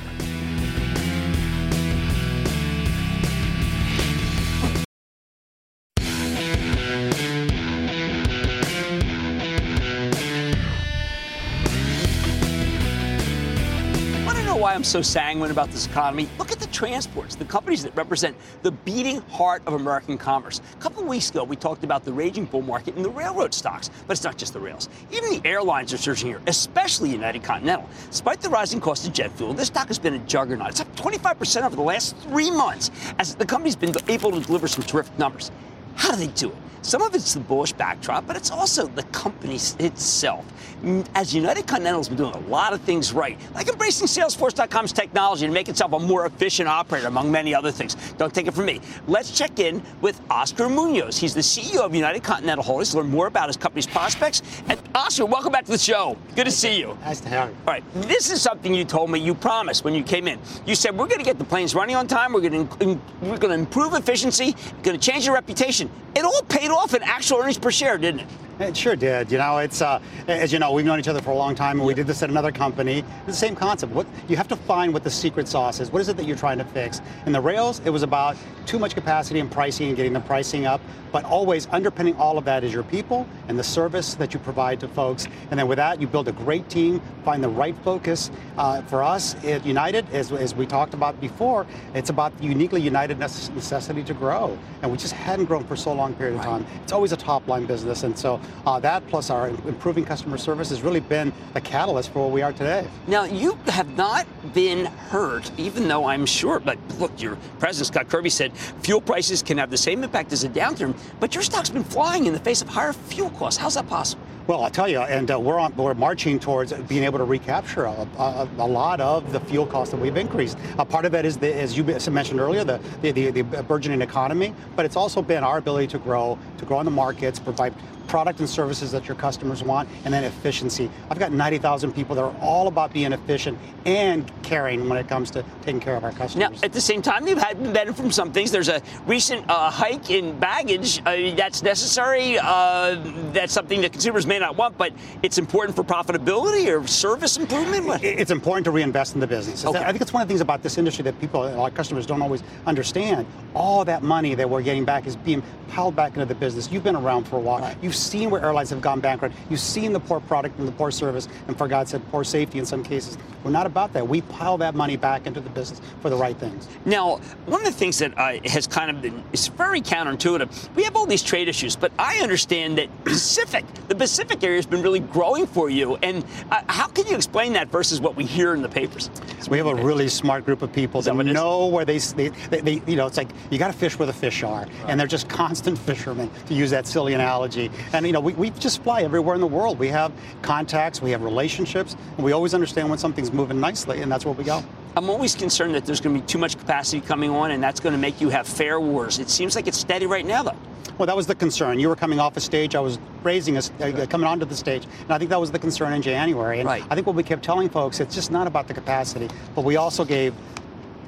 I'm 14.82 14.86
so 14.86 15.04
sanguine 15.04 15.52
about 15.52 15.70
this 15.70 15.86
economy? 15.86 16.28
Look 16.40 16.52
at 16.52 16.60
the 16.60 16.66
transports, 16.66 17.36
the 17.36 17.46
companies 17.46 17.84
that 17.84 17.96
represent 17.96 18.36
the 18.64 18.72
beating 18.72 19.22
heart 19.30 19.62
of 19.68 19.74
American 19.74 20.18
commerce. 20.18 20.60
A 20.74 20.82
couple 20.82 21.04
weeks 21.04 21.30
ago, 21.30 21.44
we 21.44 21.56
talked 21.56 21.84
about 21.84 22.04
the 22.04 22.12
raging 22.12 22.46
bull 22.46 22.64
market 22.64 22.98
in 22.98 23.04
the 23.04 23.10
railroad 23.12 23.54
stocks, 23.54 23.92
but 24.08 24.14
it's 24.14 24.24
not 24.24 24.38
just 24.38 24.54
the 24.54 24.60
rails. 24.60 24.90
Even 25.12 25.40
the 25.40 25.48
airlines 25.48 25.94
are 25.94 25.98
surging 25.98 26.30
here, 26.30 26.42
especially 26.48 27.12
United 27.12 27.44
Continental. 27.44 27.88
Despite 28.10 28.42
the 28.42 28.50
rising 28.50 28.82
cost 28.82 29.06
of 29.06 29.14
jet 29.14 29.32
fuel, 29.34 29.54
this 29.54 29.68
stock 29.68 29.88
has 29.88 30.00
been 30.00 30.16
a 30.16 30.20
juggernaut. 30.26 30.70
It's 30.70 30.82
up 30.82 30.96
25% 30.96 31.64
over 31.64 31.76
the 31.76 31.84
last 31.84 32.18
three 32.18 32.50
months 32.50 32.90
as 33.20 33.36
the 33.36 33.46
company's 33.46 33.76
been 33.76 33.94
able 34.08 34.32
to 34.32 34.40
deliver 34.40 34.68
some 34.68 34.84
terrific 34.84 35.16
numbers. 35.20 35.52
How 35.94 36.10
do 36.10 36.18
they 36.18 36.34
do 36.34 36.50
it? 36.50 36.58
Some 36.84 37.04
of 37.04 37.14
it's 37.14 37.36
the 37.36 37.40
bullish 37.40 37.74
backdrop, 37.74 38.26
but 38.26 38.36
it's 38.36 38.50
also 38.50 38.88
the 38.88 39.04
company 39.04 39.56
itself. 39.56 40.46
Mm, 40.84 41.08
as 41.14 41.34
United 41.34 41.68
Continental's 41.68 42.08
been 42.08 42.18
doing 42.18 42.34
a 42.34 42.40
lot 42.50 42.74
of 42.74 42.82
things 42.82 43.14
right, 43.14 43.40
like 43.54 43.68
embracing 43.68 44.08
Salesforce.com's 44.08 44.92
technology 44.92 45.46
to 45.46 45.52
make 45.52 45.70
itself 45.70 45.94
a 45.94 46.00
more 46.00 46.26
efficient 46.26 46.68
operator, 46.68 47.08
among 47.08 47.32
many 47.32 47.54
other 47.54 47.72
things. 47.72 47.96
Don't 48.18 48.34
take 48.34 48.48
it 48.48 48.56
from 48.56 48.66
me. 48.66 48.82
Let's 49.08 49.30
check 49.38 49.60
in 49.60 49.84
with 50.02 50.20
Oscar 50.32 50.70
Munoz. 50.70 51.20
He's 51.20 51.36
the 51.36 51.42
CEO 51.42 51.82
of 51.82 51.94
United 51.94 52.24
Continental 52.24 52.64
Holdings. 52.64 52.96
Learn 52.96 53.12
more 53.12 53.28
about 53.28 53.48
his 53.48 53.58
company's 53.58 53.86
prospects. 53.86 54.42
And 54.68 54.82
Oscar, 54.96 55.28
welcome 55.28 55.52
back 55.52 55.66
to 55.66 55.72
the 55.72 55.78
show. 55.78 56.18
Good 56.36 56.46
to 56.46 56.52
see 56.52 56.80
you. 56.80 56.98
Nice 57.02 57.22
to 57.22 57.30
have 57.30 57.50
you. 57.50 57.56
All 57.68 57.74
right, 57.74 57.84
this 57.94 58.32
is 58.32 58.42
something 58.42 58.74
you 58.74 58.86
told 58.86 59.12
me 59.12 59.20
you 59.20 59.36
promised 59.36 59.84
when 59.84 59.94
you 59.94 60.02
came 60.02 60.28
in. 60.28 60.40
You 60.66 60.74
said 60.74 60.98
we're 60.98 61.08
going 61.08 61.20
to 61.20 61.26
get 61.26 61.38
the 61.38 61.46
planes 61.46 61.76
running 61.76 61.96
on 61.96 62.08
time. 62.08 62.34
We're 62.34 62.50
going 62.50 62.68
to 62.68 63.00
we're 63.22 63.38
going 63.38 63.54
to 63.54 63.60
improve 63.60 63.94
efficiency. 63.94 64.56
Going 64.82 65.00
to 65.00 65.12
change 65.12 65.26
your 65.26 65.36
reputation. 65.36 65.92
It 66.16 66.26
all 66.26 66.42
paid 66.50 66.71
off 66.72 66.94
in 66.94 67.04
actual 67.04 67.40
earnings 67.40 67.58
per 67.58 67.72
share, 67.72 67.98
didn't 67.98 68.22
it? 68.22 68.28
It 68.62 68.78
sure 68.78 68.96
did. 68.96 69.32
You 69.32 69.40
know, 69.40 69.58
it's 69.58 69.82
uh, 69.82 70.00
as 70.28 70.54
you 70.54 70.60
know, 70.60 70.72
we've 70.72 70.86
known 70.86 71.00
each 71.00 71.08
other 71.08 71.22
for 71.22 71.32
a 71.32 71.36
long 71.36 71.56
time, 71.56 71.80
and 71.80 71.88
we 71.88 71.96
did 71.96 72.06
this 72.06 72.22
at 72.22 72.30
another 72.30 72.52
company. 72.52 73.00
It's 73.00 73.26
the 73.26 73.34
same 73.34 73.56
concept. 73.56 73.92
What 73.92 74.06
you 74.28 74.38
have 74.38 74.48
to 74.50 74.56
find 74.56 74.94
what 74.94 75.04
the 75.04 75.10
secret 75.10 75.48
sauce 75.48 75.80
is. 75.80 75.92
What 75.92 76.02
is 76.02 76.10
it 76.10 76.18
that 76.18 76.26
you're 76.28 76.38
trying 76.38 76.60
to 76.60 76.66
fix? 76.66 77.02
In 77.26 77.32
the 77.32 77.42
rails, 77.42 77.82
it 77.86 77.90
was 77.90 78.04
about 78.04 78.38
too 78.68 78.78
much 78.78 78.94
capacity 78.94 79.40
and 79.40 79.52
pricing 79.52 79.88
and 79.88 79.98
getting 79.98 80.14
the 80.14 80.20
pricing 80.20 80.68
up. 80.68 80.80
But 81.12 81.26
always 81.26 81.68
underpinning 81.72 82.16
all 82.16 82.38
of 82.38 82.46
that 82.46 82.64
is 82.64 82.72
your 82.72 82.84
people 82.84 83.28
and 83.50 83.60
the 83.60 83.64
service 83.64 84.16
that 84.16 84.34
you 84.34 84.40
provide 84.40 84.80
to 84.80 84.88
folks. 84.88 85.28
And 85.50 85.60
then 85.60 85.68
with 85.68 85.78
that, 85.78 86.00
you 86.00 86.08
build 86.08 86.30
a 86.30 86.32
great 86.32 86.70
team, 86.70 87.02
find 87.26 87.44
the 87.44 87.50
right 87.50 87.76
focus. 87.80 88.32
Uh, 88.58 88.82
for 88.84 89.04
us 89.04 89.36
at 89.44 89.66
United, 89.66 90.06
as, 90.14 90.32
as 90.32 90.56
we 90.56 90.66
talked 90.66 90.94
about 90.94 91.20
before, 91.20 91.66
it's 91.94 92.10
about 92.10 92.38
the 92.38 92.46
uniquely 92.46 92.82
United 92.82 93.20
necessity 93.20 94.04
to 94.04 94.14
grow. 94.14 94.58
And 94.82 94.92
we 94.92 94.98
just 94.98 95.14
hadn't 95.14 95.46
grown 95.46 95.66
for 95.66 95.76
so 95.76 95.92
long 95.92 96.14
period 96.14 96.38
of 96.38 96.46
time. 96.46 96.66
It's 96.84 96.94
always 96.94 97.12
a 97.12 97.18
top 97.18 97.46
line 97.48 97.66
business, 97.66 98.04
and 98.04 98.18
so 98.18 98.40
uh, 98.66 98.80
that 98.80 99.06
plus 99.08 99.30
our 99.30 99.50
improving 99.50 100.06
customer 100.06 100.38
service 100.38 100.70
has 100.70 100.82
really 100.82 101.00
been 101.00 101.34
a 101.56 101.62
catalyst 101.62 102.12
for 102.12 102.20
where 102.26 102.32
we 102.32 102.42
are 102.42 102.54
today. 102.54 102.88
Now, 103.08 103.24
you 103.24 103.58
have 103.68 103.96
not 103.98 104.26
been 104.54 104.86
hurt, 104.86 105.52
even 105.58 105.88
though 105.88 106.06
I'm 106.06 106.26
sure, 106.26 106.60
but 106.60 106.78
look, 107.00 107.22
your 107.22 107.38
president, 107.60 107.88
Scott 107.88 108.10
Kirby, 108.10 108.30
said 108.30 108.56
fuel 108.56 109.02
prices 109.02 109.42
can 109.42 109.58
have 109.58 109.70
the 109.70 109.78
same 109.78 110.04
impact 110.04 110.32
as 110.34 110.44
a 110.44 110.50
downturn, 110.50 110.96
but 111.20 111.34
your 111.34 111.44
stock's 111.44 111.70
been 111.70 111.84
flying 111.84 112.26
in 112.26 112.34
the 112.34 112.40
face 112.40 112.62
of 112.62 112.70
higher 112.70 112.94
fuel 112.94 113.30
costs. 113.32 113.60
How's 113.60 113.76
that 113.76 113.88
possible? 113.88 114.24
Well, 114.48 114.64
I'll 114.64 114.72
tell 114.72 114.88
you, 114.88 115.00
and 115.00 115.30
uh, 115.30 115.40
we're 115.40 115.60
on, 115.60 115.74
we're 115.76 115.94
marching 115.94 116.40
towards 116.40 116.74
being 116.74 117.04
able 117.04 117.20
to 117.20 117.24
recapture 117.26 117.86
a, 117.86 118.08
a, 118.18 118.50
a 118.58 118.68
lot 118.68 119.00
of 119.00 119.32
the 119.32 119.40
fuel 119.40 119.68
costs 119.68 119.92
that 119.92 120.02
we've 120.02 120.18
increased. 120.18 120.58
A 120.80 120.84
part 120.84 121.06
of 121.06 121.12
that 121.12 121.26
is, 121.26 121.38
the, 121.38 121.54
as 121.54 121.78
you 121.78 121.84
mentioned 121.84 122.40
earlier, 122.40 122.64
the, 122.64 122.80
the, 123.02 123.12
the, 123.12 123.30
the 123.30 123.44
burgeoning 123.44 124.02
economy, 124.02 124.54
but 124.76 124.84
it's 124.84 124.96
also 124.96 125.22
been 125.22 125.44
our 125.44 125.60
ability 125.60 125.88
to 125.88 126.00
grow, 126.00 126.40
to 126.58 126.66
grow 126.66 126.80
in 126.80 126.86
the 126.86 126.92
markets, 126.92 127.40
provide 127.40 127.74
product 128.12 128.42
and 128.42 128.50
services 128.50 128.92
that 128.92 129.08
your 129.08 129.16
customers 129.16 129.64
want, 129.64 129.88
and 130.04 130.14
then 130.14 130.26
efficiency. 130.26 130.92
I've 131.10 131.18
got 131.18 131.32
90,000 131.32 131.94
people 131.94 132.14
that 132.18 132.22
are 132.22 132.36
all 132.42 132.68
about 132.68 132.92
being 132.92 133.14
efficient 133.14 133.58
and 133.86 134.30
caring 134.44 134.90
when 134.90 134.98
it 134.98 135.08
comes 135.08 135.32
to 135.32 135.46
taking 135.62 135.80
care 135.80 135.96
of 135.96 136.04
our 136.04 136.12
customers. 136.12 136.52
Now, 136.52 136.60
at 136.62 136.74
the 136.74 136.82
same 136.82 137.02
time, 137.02 137.26
you've 137.26 137.42
had 137.42 137.58
benefit 137.72 137.96
from 137.96 138.12
some 138.12 138.34
things. 138.34 138.52
There's 138.52 138.68
a 138.68 138.82
recent 139.08 139.50
uh, 139.50 139.72
hike 139.72 140.12
in 140.12 140.38
baggage 140.38 141.00
uh, 141.06 141.34
that's 141.38 141.64
necessary. 141.64 142.38
Uh, 142.38 143.02
that's 143.32 143.54
something 143.54 143.80
that 143.80 143.94
consumers 143.94 144.28
may 144.28 144.40
not 144.40 144.58
want, 144.58 144.78
but 144.78 144.92
it's 145.24 145.38
important 145.38 145.74
for 145.74 145.84
profitability 145.86 146.68
or 146.68 146.86
service 146.86 147.38
improvement. 147.38 147.86
What? 147.86 148.04
It's 148.04 148.32
important 148.32 148.66
to 148.66 148.72
reinvest 148.72 149.14
in 149.14 149.22
the 149.22 149.28
business. 149.28 149.66
Okay. 149.66 149.80
I 149.80 149.90
think 149.94 150.02
it's 150.02 150.12
one 150.12 150.22
of 150.22 150.28
the 150.28 150.32
things 150.34 150.42
about 150.42 150.64
this 150.64 150.78
industry 150.78 151.04
that 151.04 151.18
people, 151.22 151.44
our 151.44 151.72
customers, 151.72 152.06
don't 152.06 152.22
always 152.22 152.44
understand. 152.66 153.26
All 153.54 153.86
that 153.86 154.04
money 154.04 154.36
that 154.36 154.50
we're 154.50 154.64
getting 154.64 154.84
back 154.84 155.08
is 155.08 155.16
being 155.16 155.42
piled 155.70 155.96
back 155.96 156.14
into 156.14 156.26
the 156.26 156.36
business. 156.36 156.70
You've 156.70 156.84
been 156.84 156.98
around 156.98 157.24
for 157.24 157.38
a 157.38 157.40
while. 157.40 157.60
Right. 157.60 157.78
You've 157.82 157.96
seen 158.02 158.30
where 158.30 158.42
airlines 158.42 158.70
have 158.70 158.82
gone 158.82 159.00
bankrupt. 159.00 159.36
You've 159.50 159.60
seen 159.60 159.94
the 159.94 160.00
poor 160.00 160.20
product 160.20 160.58
and 160.60 160.68
the 160.68 160.72
poor 160.72 160.92
service, 160.92 161.28
and 161.48 161.58
for 161.58 161.68
God's 161.68 161.92
sake, 161.92 162.02
poor 162.12 162.24
safety 162.24 162.60
in 162.60 162.66
some 162.66 162.84
cases. 162.84 163.18
We're 163.44 163.52
not 163.52 163.66
about 163.66 163.94
that. 163.94 164.08
We 164.08 164.22
pile 164.22 164.58
that 164.60 164.76
money 164.76 164.98
back 164.98 165.26
into 165.26 165.40
the 165.40 165.50
business 165.50 165.82
for 166.02 166.10
the 166.10 166.16
right 166.16 166.38
things. 166.38 166.68
Now, 166.86 167.18
one 167.46 167.62
of 167.62 167.66
the 167.66 167.78
things 167.78 167.98
that 168.00 168.18
uh, 168.18 168.38
has 168.46 168.68
kind 168.68 168.92
of 168.92 169.02
been 169.02 169.24
is 169.34 169.48
very 169.48 169.82
counterintuitive. 169.82 170.76
We 170.76 170.84
have 170.84 170.96
all 170.96 171.06
these 171.06 171.24
trade 171.24 171.48
issues, 171.48 171.76
but 171.76 171.92
I 171.98 172.18
understand 172.18 172.78
that 172.78 172.90
Pacific, 173.04 173.66
the 173.88 173.96
Pacific 173.96 174.44
area, 174.44 174.58
has 174.58 174.66
been 174.66 174.82
really 174.82 175.00
growing 175.00 175.48
for 175.48 175.70
you. 175.70 175.96
And 175.98 176.24
uh, 176.52 176.62
how 176.68 176.88
can 176.88 177.08
you 177.08 177.16
explain 177.16 177.54
that 177.54 177.70
versus 177.70 178.00
what 178.00 178.16
we 178.16 178.26
hear 178.26 178.54
in 178.54 178.62
the 178.62 178.70
papers? 178.70 179.10
We 179.50 179.58
have 179.58 179.68
a 179.68 179.76
really 179.76 180.08
smart 180.08 180.46
group 180.46 180.62
of 180.62 180.72
people 180.72 181.02
that, 181.02 181.16
that 181.16 181.24
know 181.26 181.68
where 181.68 181.86
they, 181.86 181.98
they, 181.98 182.30
they, 182.30 182.62
they, 182.62 182.82
you 182.86 182.96
know, 182.96 183.08
it's 183.08 183.18
like 183.18 183.30
you 183.50 183.58
got 183.58 183.68
to 183.68 183.78
fish 183.78 183.98
where 183.98 184.06
the 184.06 184.14
fish 184.14 184.44
are, 184.44 184.62
right. 184.62 184.70
and 184.88 185.00
they're 185.00 185.08
just 185.08 185.28
constant 185.30 185.78
fishermen, 185.78 186.30
to 186.48 186.54
use 186.54 186.70
that 186.72 186.88
silly 186.88 187.14
analogy. 187.14 187.70
And 187.94 188.06
you 188.06 188.14
know, 188.14 188.20
we, 188.20 188.34
we 188.34 188.50
just 188.52 188.82
fly 188.84 189.02
everywhere 189.02 189.36
in 189.36 189.42
the 189.42 189.48
world. 189.48 189.80
We 189.80 189.90
have 189.90 190.12
contacts, 190.42 191.02
we 191.02 191.12
have 191.12 191.24
relationships, 191.24 191.96
and 192.16 192.26
we 192.26 192.32
always 192.32 192.54
understand 192.54 192.90
when 192.90 193.00
something's 193.00 193.32
moving 193.32 193.60
nicely, 193.60 194.02
and 194.02 194.12
that's 194.12 194.26
where 194.26 194.34
we 194.34 194.44
go. 194.44 194.64
I'm 194.96 195.10
always 195.10 195.36
concerned 195.36 195.76
that 195.76 195.86
there's 195.86 196.02
going 196.02 196.16
to 196.16 196.22
be 196.22 196.28
too 196.28 196.38
much 196.38 196.58
capacity 196.58 197.02
coming 197.02 197.32
on, 197.32 197.52
and 197.52 197.64
that's 197.64 197.80
going 197.80 197.94
to 197.94 198.00
make 198.00 198.20
you 198.20 198.30
have 198.30 198.48
fare 198.48 198.80
wars. 198.80 199.20
It 199.20 199.30
seems 199.30 199.56
like 199.56 199.68
it's 199.68 199.78
steady 199.78 200.06
right 200.06 200.26
now, 200.26 200.44
though. 200.44 200.58
Well, 200.98 201.06
that 201.08 201.16
was 201.16 201.28
the 201.28 201.36
concern. 201.36 201.80
You 201.80 201.90
were 201.90 201.96
coming 201.96 202.20
off 202.20 202.36
a 202.38 202.42
stage. 202.42 202.76
I 202.76 202.80
was 202.80 203.00
raising 203.24 203.58
us, 203.58 203.72
uh, 203.80 204.06
coming 204.10 204.28
onto 204.28 204.46
the 204.46 204.56
stage, 204.56 204.86
and 205.02 205.12
I 205.12 205.18
think 205.18 205.30
that 205.30 205.40
was 205.40 205.52
the 205.52 205.60
concern 205.60 205.94
in 205.94 206.02
January. 206.02 206.60
And 206.60 206.68
right. 206.68 206.84
I 206.90 206.96
think 206.96 207.08
what 207.08 207.16
we 207.16 207.24
kept 207.24 207.44
telling 207.44 207.70
folks, 207.70 208.00
it's 208.00 208.14
just 208.14 208.32
not 208.32 208.48
about 208.48 208.68
the 208.68 208.74
capacity, 208.74 209.30
but 209.56 209.64
we 209.64 209.78
also 209.78 210.04
gave 210.04 210.34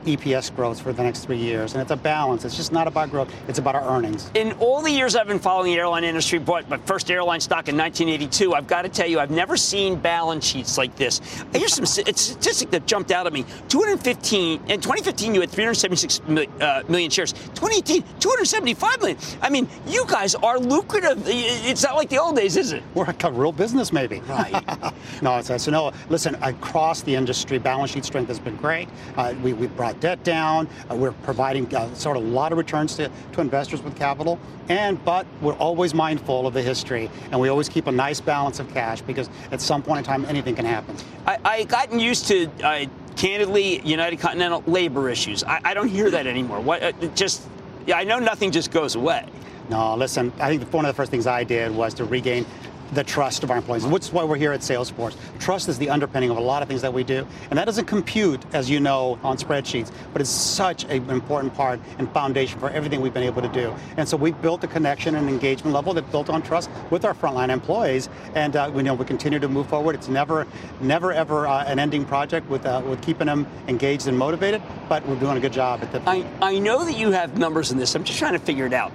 EPS 0.05 0.55
growth 0.55 0.81
for 0.81 0.93
the 0.93 1.03
next 1.03 1.25
three 1.25 1.37
years. 1.37 1.73
And 1.73 1.81
it's 1.81 1.91
a 1.91 1.95
balance. 1.95 2.45
It's 2.45 2.55
just 2.55 2.71
not 2.71 2.87
about 2.87 3.11
growth. 3.11 3.33
It's 3.47 3.59
about 3.59 3.75
our 3.75 3.87
earnings. 3.95 4.29
In 4.33 4.53
all 4.53 4.81
the 4.81 4.91
years 4.91 5.15
I've 5.15 5.27
been 5.27 5.39
following 5.39 5.73
the 5.73 5.79
airline 5.79 6.03
industry, 6.03 6.39
bought 6.39 6.69
my 6.69 6.77
first 6.77 7.09
airline 7.09 7.39
stock 7.39 7.67
in 7.67 7.77
1982, 7.77 8.53
I've 8.53 8.67
got 8.67 8.83
to 8.83 8.89
tell 8.89 9.07
you, 9.07 9.19
I've 9.19 9.31
never 9.31 9.57
seen 9.57 9.95
balance 9.95 10.45
sheets 10.45 10.77
like 10.77 10.95
this. 10.95 11.21
Here's 11.53 11.73
some 11.73 11.85
statistic 11.85 12.71
that 12.71 12.85
jumped 12.85 13.11
out 13.11 13.27
at 13.27 13.33
me. 13.33 13.43
215, 13.69 14.61
in 14.67 14.81
2015, 14.81 15.35
you 15.35 15.41
had 15.41 15.49
376 15.49 16.21
million 16.27 16.51
uh, 16.61 16.83
million 16.87 17.09
shares. 17.09 17.33
2018, 17.33 18.03
275 18.19 18.99
million. 18.99 19.17
I 19.41 19.49
mean, 19.49 19.67
you 19.87 20.05
guys 20.07 20.35
are 20.35 20.59
lucrative. 20.59 21.23
It's 21.25 21.83
not 21.83 21.95
like 21.95 22.09
the 22.09 22.19
old 22.19 22.35
days, 22.35 22.57
is 22.57 22.71
it? 22.71 22.83
We're 22.93 23.05
a 23.05 23.31
real 23.31 23.51
business, 23.51 23.91
maybe. 23.91 24.19
Right. 24.21 24.51
no, 25.21 25.37
it's, 25.37 25.49
not. 25.49 25.61
so 25.61 25.71
no, 25.71 25.91
listen, 26.09 26.35
across 26.41 27.01
the 27.01 27.15
industry, 27.15 27.57
balance 27.57 27.91
sheet 27.91 28.05
strength 28.05 28.27
has 28.27 28.39
been 28.39 28.55
great. 28.57 28.89
Uh, 29.17 29.33
we, 29.41 29.53
we 29.53 29.67
brought 29.67 29.92
debt 29.99 30.23
down. 30.23 30.67
Uh, 30.89 30.95
we're 30.95 31.11
providing 31.11 31.73
uh, 31.75 31.93
sort 31.93 32.17
of 32.17 32.23
a 32.23 32.27
lot 32.27 32.51
of 32.51 32.57
returns 32.57 32.95
to, 32.95 33.09
to 33.33 33.41
investors 33.41 33.81
with 33.81 33.95
capital. 33.95 34.39
And 34.69 35.03
but 35.03 35.25
we're 35.41 35.55
always 35.55 35.93
mindful 35.93 36.47
of 36.47 36.53
the 36.53 36.61
history, 36.61 37.09
and 37.31 37.39
we 37.39 37.49
always 37.49 37.67
keep 37.67 37.87
a 37.87 37.91
nice 37.91 38.21
balance 38.21 38.59
of 38.59 38.71
cash 38.73 39.01
because 39.01 39.29
at 39.51 39.61
some 39.61 39.83
point 39.83 39.99
in 39.99 40.03
time 40.05 40.25
anything 40.25 40.55
can 40.55 40.65
happen. 40.65 40.95
I, 41.25 41.37
I 41.43 41.63
gotten 41.63 41.99
used 41.99 42.27
to. 42.27 42.49
Uh, 42.63 42.85
candidly, 43.15 43.79
United 43.81 44.19
Continental 44.19 44.63
labor 44.65 45.09
issues. 45.09 45.43
I, 45.43 45.61
I 45.63 45.73
don't 45.73 45.87
hear 45.87 46.09
that 46.11 46.27
anymore. 46.27 46.59
What 46.59 46.83
uh, 46.83 46.91
just? 47.15 47.43
Yeah, 47.85 47.97
I 47.97 48.03
know 48.03 48.19
nothing 48.19 48.51
just 48.51 48.71
goes 48.71 48.95
away. 48.95 49.25
No, 49.69 49.95
listen. 49.95 50.31
I 50.39 50.49
think 50.49 50.71
one 50.73 50.85
of 50.85 50.89
the 50.89 50.95
first 50.95 51.11
things 51.11 51.27
I 51.27 51.43
did 51.43 51.71
was 51.71 51.93
to 51.95 52.05
regain 52.05 52.45
the 52.93 53.03
trust 53.03 53.43
of 53.43 53.51
our 53.51 53.57
employees, 53.57 53.85
which 53.85 54.03
is 54.03 54.13
why 54.13 54.23
we're 54.23 54.37
here 54.37 54.51
at 54.51 54.61
Salesforce. 54.61 55.15
Trust 55.39 55.69
is 55.69 55.77
the 55.77 55.89
underpinning 55.89 56.29
of 56.29 56.37
a 56.37 56.41
lot 56.41 56.61
of 56.61 56.67
things 56.67 56.81
that 56.81 56.93
we 56.93 57.03
do, 57.03 57.25
and 57.49 57.57
that 57.57 57.65
doesn't 57.65 57.85
compute, 57.85 58.43
as 58.53 58.69
you 58.69 58.79
know, 58.79 59.19
on 59.23 59.37
spreadsheets, 59.37 59.91
but 60.11 60.21
it's 60.21 60.29
such 60.29 60.83
an 60.85 61.09
important 61.09 61.53
part 61.53 61.79
and 61.97 62.11
foundation 62.11 62.59
for 62.59 62.69
everything 62.69 63.01
we've 63.01 63.13
been 63.13 63.23
able 63.23 63.41
to 63.41 63.47
do. 63.49 63.73
And 63.97 64.07
so 64.07 64.17
we've 64.17 64.39
built 64.41 64.63
a 64.63 64.67
connection 64.67 65.15
and 65.15 65.29
engagement 65.29 65.73
level 65.73 65.93
that 65.93 66.09
built 66.11 66.29
on 66.29 66.41
trust 66.41 66.69
with 66.89 67.05
our 67.05 67.13
frontline 67.13 67.49
employees, 67.49 68.09
and 68.35 68.55
uh, 68.55 68.71
we 68.73 68.83
know 68.83 68.93
we 68.93 69.05
continue 69.05 69.39
to 69.39 69.47
move 69.47 69.67
forward. 69.67 69.95
It's 69.95 70.09
never, 70.09 70.47
never 70.81 71.11
ever 71.11 71.47
uh, 71.47 71.65
an 71.65 71.79
ending 71.79 72.05
project 72.05 72.49
with 72.49 72.65
uh, 72.65 72.81
with 72.85 73.01
keeping 73.01 73.27
them 73.27 73.47
engaged 73.67 74.07
and 74.07 74.17
motivated, 74.17 74.61
but 74.89 75.05
we're 75.07 75.19
doing 75.19 75.37
a 75.37 75.39
good 75.39 75.53
job 75.53 75.81
at 75.81 75.91
that. 75.91 76.01
I, 76.07 76.25
I 76.41 76.59
know 76.59 76.85
that 76.85 76.97
you 76.97 77.11
have 77.11 77.37
numbers 77.37 77.71
in 77.71 77.77
this. 77.77 77.95
I'm 77.95 78.03
just 78.03 78.19
trying 78.19 78.33
to 78.33 78.39
figure 78.39 78.65
it 78.65 78.73
out 78.73 78.91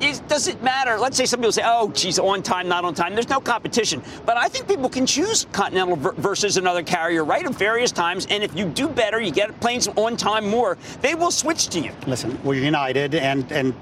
is, 0.00 0.20
does 0.20 0.48
it 0.48 0.62
matter? 0.62 0.98
Let's 0.98 1.16
say 1.16 1.26
some 1.26 1.40
people 1.40 1.52
say, 1.52 1.62
oh, 1.64 1.90
geez, 1.90 2.18
on 2.18 2.42
time, 2.42 2.68
not 2.68 2.84
on 2.84 2.94
time. 2.94 3.14
There's 3.14 3.28
no 3.28 3.40
competition. 3.40 4.02
But 4.24 4.36
I 4.36 4.48
think 4.48 4.68
people 4.68 4.88
can 4.88 5.06
choose 5.06 5.46
Continental 5.52 5.96
versus 5.96 6.56
another 6.56 6.82
carrier, 6.82 7.24
right, 7.24 7.44
at 7.44 7.54
various 7.54 7.92
times. 7.92 8.26
And 8.30 8.42
if 8.42 8.54
you 8.56 8.66
do 8.66 8.88
better, 8.88 9.20
you 9.20 9.30
get 9.30 9.58
planes 9.60 9.88
on 9.88 10.16
time 10.16 10.48
more, 10.48 10.78
they 11.00 11.14
will 11.14 11.30
switch 11.30 11.68
to 11.68 11.80
you. 11.80 11.92
Listen, 12.06 12.38
we're 12.42 12.54
united, 12.54 13.14
and, 13.14 13.50
and 13.52 13.74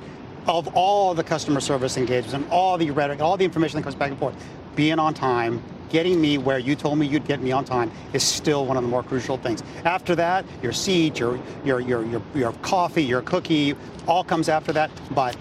of 0.47 0.69
all 0.77 1.15
the 1.15 1.25
customer 1.25 1.61
service 1.61 1.97
engagements 1.97 2.35
and 2.35 2.49
all 2.51 2.79
the 2.79 2.91
rhetoric, 2.91 3.21
all 3.21 3.37
the 3.37 3.45
information 3.45 3.77
that 3.79 3.83
comes 3.83 3.95
back 3.95 4.11
and 4.11 4.19
forth, 4.19 4.35
being 4.75 4.99
on 4.99 5.15
time, 5.15 5.63
getting 5.89 6.21
me 6.21 6.39
where 6.39 6.59
you 6.59 6.75
told 6.75 6.99
me 6.99 7.07
you'd 7.07 7.27
get 7.27 7.41
me 7.41 7.53
on 7.53 7.65
time 7.65 7.91
is 8.13 8.23
still 8.23 8.67
one 8.67 8.77
of 8.77 8.83
the 8.83 8.89
more 8.89 9.03
crucial 9.03 9.37
things. 9.39 9.63
After 9.85 10.15
that, 10.17 10.45
your 10.63 10.73
seat, 10.73 11.19
your 11.19 11.39
your 11.65 11.81
your 11.81 12.05
your, 12.05 12.23
your 12.35 12.53
coffee, 12.55 13.05
your 13.05 13.23
cookie, 13.23 13.75
all 14.07 14.25
comes 14.25 14.49
after 14.49 14.73
that. 14.73 14.91
But 15.13 15.37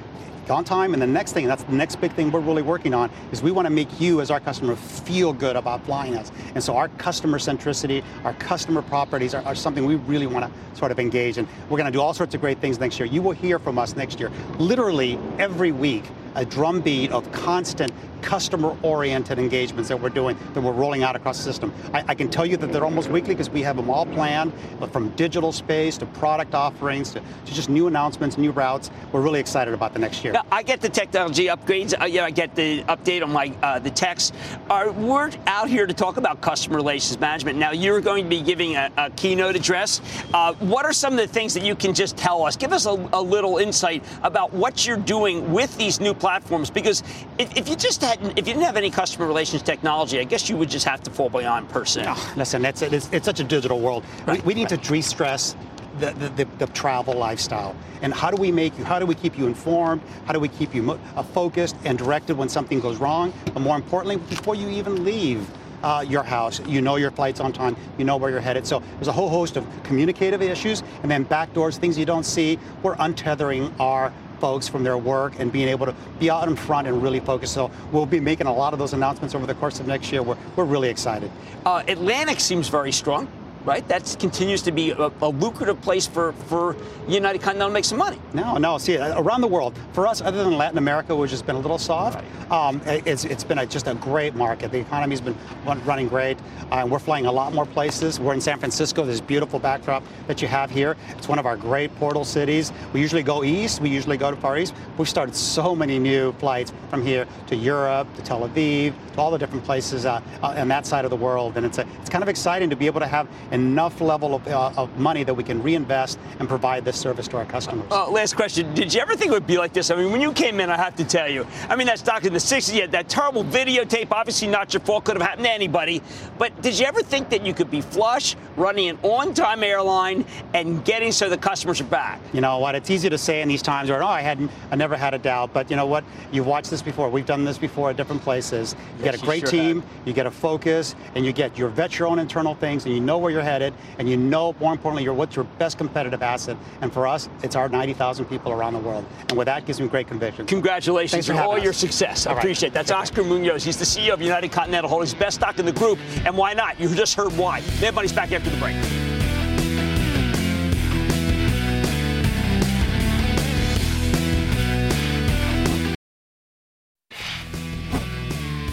on 0.49 0.63
time. 0.63 0.93
And 0.93 1.01
the 1.01 1.07
next 1.07 1.33
thing, 1.33 1.47
that's 1.47 1.63
the 1.63 1.73
next 1.73 1.97
big 1.97 2.13
thing 2.13 2.31
we're 2.31 2.39
really 2.39 2.61
working 2.61 2.93
on, 2.93 3.09
is 3.31 3.41
we 3.41 3.51
want 3.51 3.65
to 3.65 3.69
make 3.69 3.99
you 3.99 4.21
as 4.21 4.31
our 4.31 4.39
customer 4.39 4.75
feel 4.75 5.33
good 5.33 5.55
about 5.55 5.85
flying 5.85 6.15
us. 6.15 6.31
And 6.53 6.63
so 6.63 6.75
our 6.75 6.89
customer 6.89 7.39
centricity, 7.39 8.03
our 8.23 8.33
customer 8.33 8.81
properties 8.81 9.33
are, 9.33 9.43
are 9.43 9.55
something 9.55 9.85
we 9.85 9.95
really 9.95 10.27
want 10.27 10.45
to 10.45 10.77
sort 10.77 10.91
of 10.91 10.99
engage 10.99 11.37
in. 11.37 11.47
We're 11.69 11.77
going 11.77 11.85
to 11.85 11.91
do 11.91 12.01
all 12.01 12.13
sorts 12.13 12.35
of 12.35 12.41
great 12.41 12.59
things 12.59 12.79
next 12.79 12.99
year. 12.99 13.07
You 13.07 13.21
will 13.21 13.31
hear 13.31 13.59
from 13.59 13.77
us 13.77 13.95
next 13.95 14.19
year, 14.19 14.31
literally 14.57 15.17
every 15.39 15.71
week, 15.71 16.03
a 16.35 16.45
drumbeat 16.45 17.11
of 17.11 17.31
constant 17.31 17.91
customer-oriented 18.25 19.37
engagements 19.37 19.87
that 19.87 20.01
we're 20.01 20.09
doing, 20.09 20.35
that 20.53 20.61
we're 20.61 20.71
rolling 20.71 21.03
out 21.03 21.15
across 21.15 21.37
the 21.37 21.43
system. 21.43 21.71
I, 21.93 22.03
I 22.07 22.15
can 22.15 22.29
tell 22.29 22.45
you 22.45 22.57
that 22.57 22.73
they're 22.73 22.83
almost 22.83 23.09
weekly 23.09 23.35
because 23.35 23.51
we 23.51 23.61
have 23.61 23.77
them 23.77 23.89
all 23.89 24.05
planned, 24.05 24.51
but 24.79 24.91
from 24.91 25.09
digital 25.11 25.51
space 25.51 25.97
to 25.99 26.07
product 26.07 26.55
offerings 26.55 27.11
to, 27.13 27.19
to, 27.19 27.53
just 27.53 27.69
new 27.69 27.85
announcements, 27.87 28.37
new 28.37 28.51
routes. 28.51 28.89
We're 29.11 29.21
really 29.21 29.39
excited 29.39 29.73
about 29.73 29.93
the 29.93 29.99
next 29.99 30.23
year. 30.23 30.33
Now, 30.33 30.45
I 30.51 30.63
get 30.63 30.81
the 30.81 30.89
technology 30.89 31.45
upgrades. 31.45 31.93
Uh, 31.99 32.05
yeah, 32.05 32.25
I 32.25 32.31
get 32.31 32.55
the 32.55 32.83
update 32.83 33.21
on 33.21 33.31
my 33.31 33.53
uh, 33.61 33.79
the 33.79 33.91
text. 33.91 34.33
We're 34.69 35.31
out 35.45 35.69
here 35.69 35.85
to 35.85 35.93
talk 35.93 36.17
about 36.17 36.41
customer 36.41 36.77
relations 36.77 37.19
management. 37.19 37.59
Now, 37.59 37.71
you're 37.71 38.01
going 38.01 38.23
to 38.23 38.29
be 38.29 38.41
giving 38.41 38.75
a, 38.75 38.91
a 38.97 39.09
keynote 39.11 39.55
address. 39.55 40.01
Uh, 40.33 40.53
what 40.55 40.85
are 40.85 40.93
some 40.93 41.13
of 41.13 41.19
the 41.19 41.27
things 41.27 41.53
that 41.53 41.63
you 41.63 41.75
can 41.75 41.93
just 41.93 42.17
tell 42.17 42.43
us? 42.43 42.55
Give 42.55 42.73
us 42.73 42.87
a, 42.87 43.09
a 43.13 43.21
little 43.21 43.57
insight 43.59 44.03
about 44.23 44.51
what 44.51 44.87
you're 44.87 44.97
doing 44.97 45.53
with 45.53 45.75
these 45.77 45.99
new 45.99 46.13
platforms. 46.13 46.24
Platforms 46.25 46.71
because 46.71 47.03
if, 47.37 47.55
if 47.55 47.69
you 47.69 47.75
just 47.75 48.01
hadn't, 48.01 48.31
if 48.31 48.47
you 48.47 48.53
didn't 48.55 48.63
have 48.63 48.77
any 48.77 48.89
customer 48.89 49.27
relations 49.27 49.61
technology, 49.61 50.19
I 50.19 50.23
guess 50.23 50.49
you 50.49 50.57
would 50.57 50.69
just 50.69 50.87
have 50.87 51.03
to 51.03 51.11
fall 51.11 51.29
beyond 51.29 51.69
personnel. 51.69 52.15
No, 52.15 52.33
listen, 52.37 52.65
it's, 52.65 52.81
it's, 52.81 53.07
it's, 53.13 53.25
such 53.27 53.41
a 53.41 53.43
digital 53.43 53.79
world. 53.79 54.03
Right, 54.25 54.41
we, 54.41 54.47
we, 54.47 54.53
need 54.55 54.71
right. 54.71 54.81
to 54.81 54.91
de-stress 54.91 55.55
the, 55.99 56.13
the, 56.35 56.45
the, 56.57 56.65
travel 56.73 57.13
lifestyle. 57.13 57.75
And 58.01 58.11
how 58.11 58.31
do 58.31 58.41
we 58.41 58.51
make 58.51 58.75
you, 58.75 58.83
how 58.83 58.97
do 58.97 59.05
we 59.05 59.13
keep 59.13 59.37
you 59.37 59.45
informed? 59.45 60.01
How 60.25 60.33
do 60.33 60.39
we 60.39 60.47
keep 60.47 60.73
you 60.73 60.93
uh, 60.93 61.21
focused 61.21 61.75
and 61.85 61.95
directed 61.95 62.35
when 62.35 62.49
something 62.49 62.79
goes 62.79 62.97
wrong? 62.97 63.31
But 63.53 63.59
more 63.59 63.75
importantly, 63.75 64.17
before 64.17 64.55
you 64.55 64.67
even 64.69 65.03
leave, 65.05 65.47
uh, 65.83 66.03
your 66.07 66.23
house. 66.23 66.59
You 66.65 66.81
know 66.81 66.95
your 66.95 67.11
flight's 67.11 67.39
on 67.39 67.53
time. 67.53 67.75
You 67.99 68.05
know 68.05 68.17
where 68.17 68.31
you're 68.31 68.39
headed. 68.39 68.65
So 68.65 68.79
there's 68.95 69.07
a 69.07 69.11
whole 69.11 69.29
host 69.29 69.55
of 69.55 69.67
communicative 69.83 70.41
issues 70.41 70.81
and 71.03 71.11
then 71.11 71.25
backdoors, 71.25 71.77
things 71.77 71.95
you 71.95 72.05
don't 72.05 72.25
see. 72.25 72.57
We're 72.81 72.95
untethering 72.95 73.71
our 73.79 74.11
folks 74.39 74.67
from 74.67 74.83
their 74.83 74.97
work 74.97 75.33
and 75.39 75.51
being 75.51 75.67
able 75.67 75.85
to 75.85 75.95
be 76.19 76.29
out 76.29 76.47
in 76.47 76.55
front 76.55 76.87
and 76.87 77.01
really 77.01 77.19
focus. 77.19 77.51
So 77.51 77.71
we'll 77.91 78.05
be 78.05 78.19
making 78.19 78.47
a 78.47 78.53
lot 78.53 78.73
of 78.73 78.79
those 78.79 78.93
announcements 78.93 79.35
over 79.35 79.45
the 79.45 79.55
course 79.55 79.79
of 79.79 79.87
next 79.87 80.11
year. 80.11 80.23
We're, 80.23 80.37
we're 80.55 80.65
really 80.65 80.89
excited. 80.89 81.31
Uh, 81.65 81.83
Atlantic 81.87 82.39
seems 82.39 82.69
very 82.69 82.91
strong 82.91 83.27
right? 83.65 83.85
That 83.87 84.15
continues 84.19 84.61
to 84.63 84.71
be 84.71 84.91
a, 84.91 85.11
a, 85.21 85.29
lucrative 85.29 85.81
place 85.81 86.07
for, 86.07 86.33
for 86.33 86.75
United 87.07 87.41
Continental 87.41 87.69
to 87.69 87.73
make 87.73 87.85
some 87.85 87.97
money. 87.97 88.19
No, 88.33 88.57
no. 88.57 88.77
See, 88.77 88.97
around 88.97 89.41
the 89.41 89.47
world, 89.47 89.77
for 89.93 90.07
us, 90.07 90.21
other 90.21 90.43
than 90.43 90.57
Latin 90.57 90.77
America, 90.77 91.15
which 91.15 91.31
has 91.31 91.41
been 91.41 91.55
a 91.55 91.59
little 91.59 91.77
soft, 91.77 92.23
right. 92.49 92.51
um, 92.51 92.81
it's, 92.85 93.25
it's 93.25 93.43
been 93.43 93.59
a, 93.59 93.65
just 93.65 93.87
a 93.87 93.95
great 93.95 94.35
market. 94.35 94.71
The 94.71 94.79
economy's 94.79 95.21
been 95.21 95.35
running 95.65 96.07
great. 96.07 96.37
Uh, 96.71 96.87
we're 96.89 96.99
flying 96.99 97.25
a 97.25 97.31
lot 97.31 97.53
more 97.53 97.65
places. 97.65 98.19
We're 98.19 98.33
in 98.33 98.41
San 98.41 98.59
Francisco, 98.59 99.03
this 99.05 99.21
beautiful 99.21 99.59
backdrop 99.59 100.03
that 100.27 100.41
you 100.41 100.47
have 100.47 100.69
here. 100.69 100.95
It's 101.17 101.27
one 101.27 101.39
of 101.39 101.45
our 101.45 101.57
great 101.57 101.93
portal 101.95 102.23
cities. 102.23 102.71
We 102.93 103.01
usually 103.01 103.23
go 103.23 103.43
east. 103.43 103.81
We 103.81 103.89
usually 103.89 104.17
go 104.17 104.31
to 104.31 104.37
Far 104.37 104.57
East. 104.57 104.75
We've 104.97 105.09
started 105.09 105.35
so 105.35 105.75
many 105.75 105.99
new 105.99 106.33
flights 106.33 106.71
from 106.89 107.03
here 107.03 107.27
to 107.47 107.55
Europe, 107.55 108.13
to 108.15 108.21
Tel 108.21 108.47
Aviv, 108.47 108.93
to 109.13 109.21
all 109.21 109.31
the 109.31 109.37
different 109.37 109.63
places 109.63 110.05
uh, 110.05 110.21
uh, 110.41 110.55
on 110.57 110.67
that 110.67 110.85
side 110.85 111.05
of 111.05 111.11
the 111.11 111.17
world. 111.17 111.57
And 111.57 111.65
it's, 111.65 111.77
a, 111.77 111.87
it's 112.01 112.09
kind 112.09 112.23
of 112.23 112.29
exciting 112.29 112.69
to 112.69 112.75
be 112.75 112.85
able 112.85 112.99
to 112.99 113.07
have 113.07 113.27
enough 113.55 114.01
level 114.01 114.35
of, 114.35 114.47
uh, 114.47 114.71
of 114.77 114.95
money 114.99 115.23
that 115.23 115.33
we 115.33 115.43
can 115.43 115.63
reinvest 115.63 116.19
and 116.39 116.47
provide 116.47 116.85
this 116.85 116.97
service 116.99 117.27
to 117.29 117.37
our 117.37 117.45
customers. 117.45 117.87
Uh, 117.89 118.09
last 118.09 118.35
question. 118.35 118.71
Did 118.73 118.93
you 118.93 119.01
ever 119.01 119.15
think 119.15 119.31
it 119.31 119.33
would 119.33 119.47
be 119.47 119.57
like 119.57 119.73
this? 119.73 119.89
I 119.89 119.95
mean, 119.95 120.11
when 120.11 120.21
you 120.21 120.33
came 120.33 120.59
in, 120.59 120.69
I 120.69 120.75
have 120.75 120.95
to 120.97 121.05
tell 121.05 121.29
you, 121.29 121.47
I 121.69 121.75
mean, 121.75 121.87
that 121.87 121.99
stock 121.99 122.25
in 122.25 122.33
the 122.33 122.39
60s, 122.39 122.73
you 122.75 122.81
had 122.81 122.91
that 122.91 123.09
terrible 123.09 123.43
videotape, 123.45 124.09
obviously 124.11 124.49
not 124.49 124.73
your 124.73 124.81
fault, 124.81 125.05
could 125.05 125.15
have 125.15 125.25
happened 125.25 125.45
to 125.45 125.51
anybody. 125.51 126.01
But 126.37 126.61
did 126.61 126.77
you 126.77 126.85
ever 126.85 127.01
think 127.01 127.29
that 127.29 127.45
you 127.45 127.53
could 127.53 127.71
be 127.71 127.81
flush, 127.81 128.35
running 128.57 128.89
an 128.89 128.99
on-time 129.01 129.63
airline, 129.63 130.25
and 130.53 130.83
getting 130.83 131.11
so 131.11 131.29
the 131.29 131.37
customers 131.37 131.79
are 131.79 131.85
back? 131.85 132.19
You 132.33 132.41
know 132.41 132.59
what? 132.59 132.75
It's 132.75 132.89
easy 132.89 133.09
to 133.09 133.17
say 133.17 133.41
in 133.41 133.47
these 133.47 133.61
times 133.61 133.89
where, 133.89 134.03
oh, 134.03 134.07
I 134.07 134.21
hadn't, 134.21 134.51
I 134.71 134.75
never 134.75 134.97
had 134.97 135.13
a 135.13 135.17
doubt. 135.17 135.53
But 135.53 135.69
you 135.69 135.77
know 135.77 135.85
what? 135.85 136.03
You've 136.31 136.47
watched 136.47 136.69
this 136.69 136.81
before. 136.81 137.09
We've 137.09 137.25
done 137.25 137.45
this 137.45 137.57
before 137.57 137.89
at 137.89 137.95
different 137.97 138.21
places. 138.21 138.75
You 138.97 139.05
yes, 139.05 139.15
get 139.15 139.21
a 139.23 139.25
great 139.25 139.39
sure 139.41 139.49
team, 139.49 139.81
have. 139.81 140.07
you 140.07 140.13
get 140.13 140.25
a 140.25 140.31
focus, 140.31 140.95
and 141.15 141.25
you 141.25 141.31
get 141.31 141.57
your 141.57 141.69
vet 141.69 141.97
your 141.97 142.09
own 142.09 142.19
internal 142.19 142.55
things, 142.55 142.85
and 142.85 142.93
you 142.93 142.99
know 142.99 143.17
where 143.17 143.31
you're 143.31 143.44
headed, 143.45 143.73
and 143.97 144.09
you 144.09 144.17
know 144.17 144.53
more 144.59 144.73
importantly, 144.73 145.03
your, 145.03 145.13
what's 145.13 145.35
your 145.35 145.45
best 145.57 145.77
competitive 145.77 146.21
asset. 146.21 146.57
And 146.81 146.91
for 146.91 147.07
us, 147.07 147.29
it's 147.43 147.55
our 147.55 147.69
90,000 147.69 148.25
people 148.25 148.51
around 148.51 148.73
the 148.73 148.79
world. 148.79 149.05
And 149.29 149.37
with 149.37 149.45
that, 149.45 149.65
gives 149.65 149.79
me 149.79 149.87
great 149.87 150.07
conviction. 150.07 150.45
Congratulations 150.45 151.29
on 151.29 151.37
all 151.37 151.55
us. 151.55 151.63
your 151.63 151.73
success. 151.73 152.27
I 152.27 152.33
appreciate 152.33 152.69
it. 152.69 152.73
That's 152.73 152.91
Oscar 152.91 153.23
Munoz. 153.23 153.63
He's 153.63 153.77
the 153.77 153.85
CEO 153.85 154.13
of 154.13 154.21
United 154.21 154.51
Continental 154.51 154.89
Holdings, 154.89 155.13
best 155.13 155.37
stock 155.37 155.59
in 155.59 155.65
the 155.65 155.71
group. 155.71 155.99
And 156.25 156.37
why 156.37 156.53
not? 156.53 156.79
You 156.79 156.93
just 156.93 157.15
heard 157.15 157.31
why. 157.37 157.61
Money's 157.93 158.11
back 158.11 158.33
after 158.33 158.49
the 158.49 158.57
break. 158.57 158.75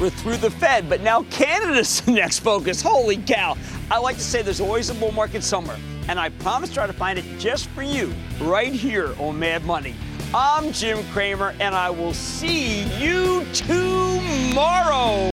We're 0.02 0.10
through 0.10 0.38
the 0.38 0.50
Fed, 0.50 0.88
but 0.88 1.00
now 1.00 1.22
Canada's 1.30 2.00
the 2.04 2.10
next 2.10 2.40
focus. 2.40 2.82
Holy 2.82 3.18
cow. 3.18 3.56
I 3.92 3.98
like 3.98 4.16
to 4.16 4.22
say 4.22 4.40
there's 4.40 4.58
always 4.58 4.88
a 4.88 4.94
bull 4.94 5.12
market 5.12 5.44
somewhere, 5.44 5.76
and 6.08 6.18
I 6.18 6.30
promise 6.30 6.70
to 6.70 6.74
try 6.76 6.86
to 6.86 6.94
find 6.94 7.18
it 7.18 7.26
just 7.38 7.68
for 7.68 7.82
you 7.82 8.14
right 8.40 8.72
here 8.72 9.14
on 9.18 9.38
Mad 9.38 9.66
Money. 9.66 9.94
I'm 10.32 10.72
Jim 10.72 11.04
Cramer, 11.12 11.54
and 11.60 11.74
I 11.74 11.90
will 11.90 12.14
see 12.14 12.84
you 12.98 13.44
tomorrow. 13.52 15.28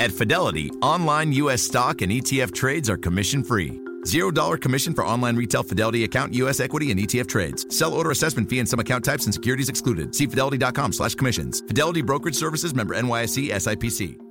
At 0.00 0.12
Fidelity, 0.12 0.70
online 0.82 1.32
U.S. 1.32 1.62
stock 1.62 2.02
and 2.02 2.12
ETF 2.12 2.52
trades 2.52 2.90
are 2.90 2.98
commission 2.98 3.42
free. 3.42 3.70
$0 4.04 4.60
commission 4.60 4.92
for 4.92 5.06
online 5.06 5.34
retail 5.34 5.62
Fidelity 5.62 6.04
account, 6.04 6.34
U.S. 6.34 6.60
equity, 6.60 6.90
and 6.90 7.00
ETF 7.00 7.26
trades. 7.26 7.74
Sell 7.74 7.94
order 7.94 8.10
assessment 8.10 8.50
fee 8.50 8.58
and 8.58 8.68
some 8.68 8.80
account 8.80 9.02
types 9.02 9.24
and 9.24 9.32
securities 9.32 9.70
excluded. 9.70 10.14
See 10.14 10.26
fidelity.com 10.26 10.92
slash 10.92 11.14
commissions. 11.14 11.62
Fidelity 11.62 12.02
Brokerage 12.02 12.34
Services 12.34 12.74
member 12.74 12.94
NYSE 12.94 13.48
SIPC. 13.48 14.23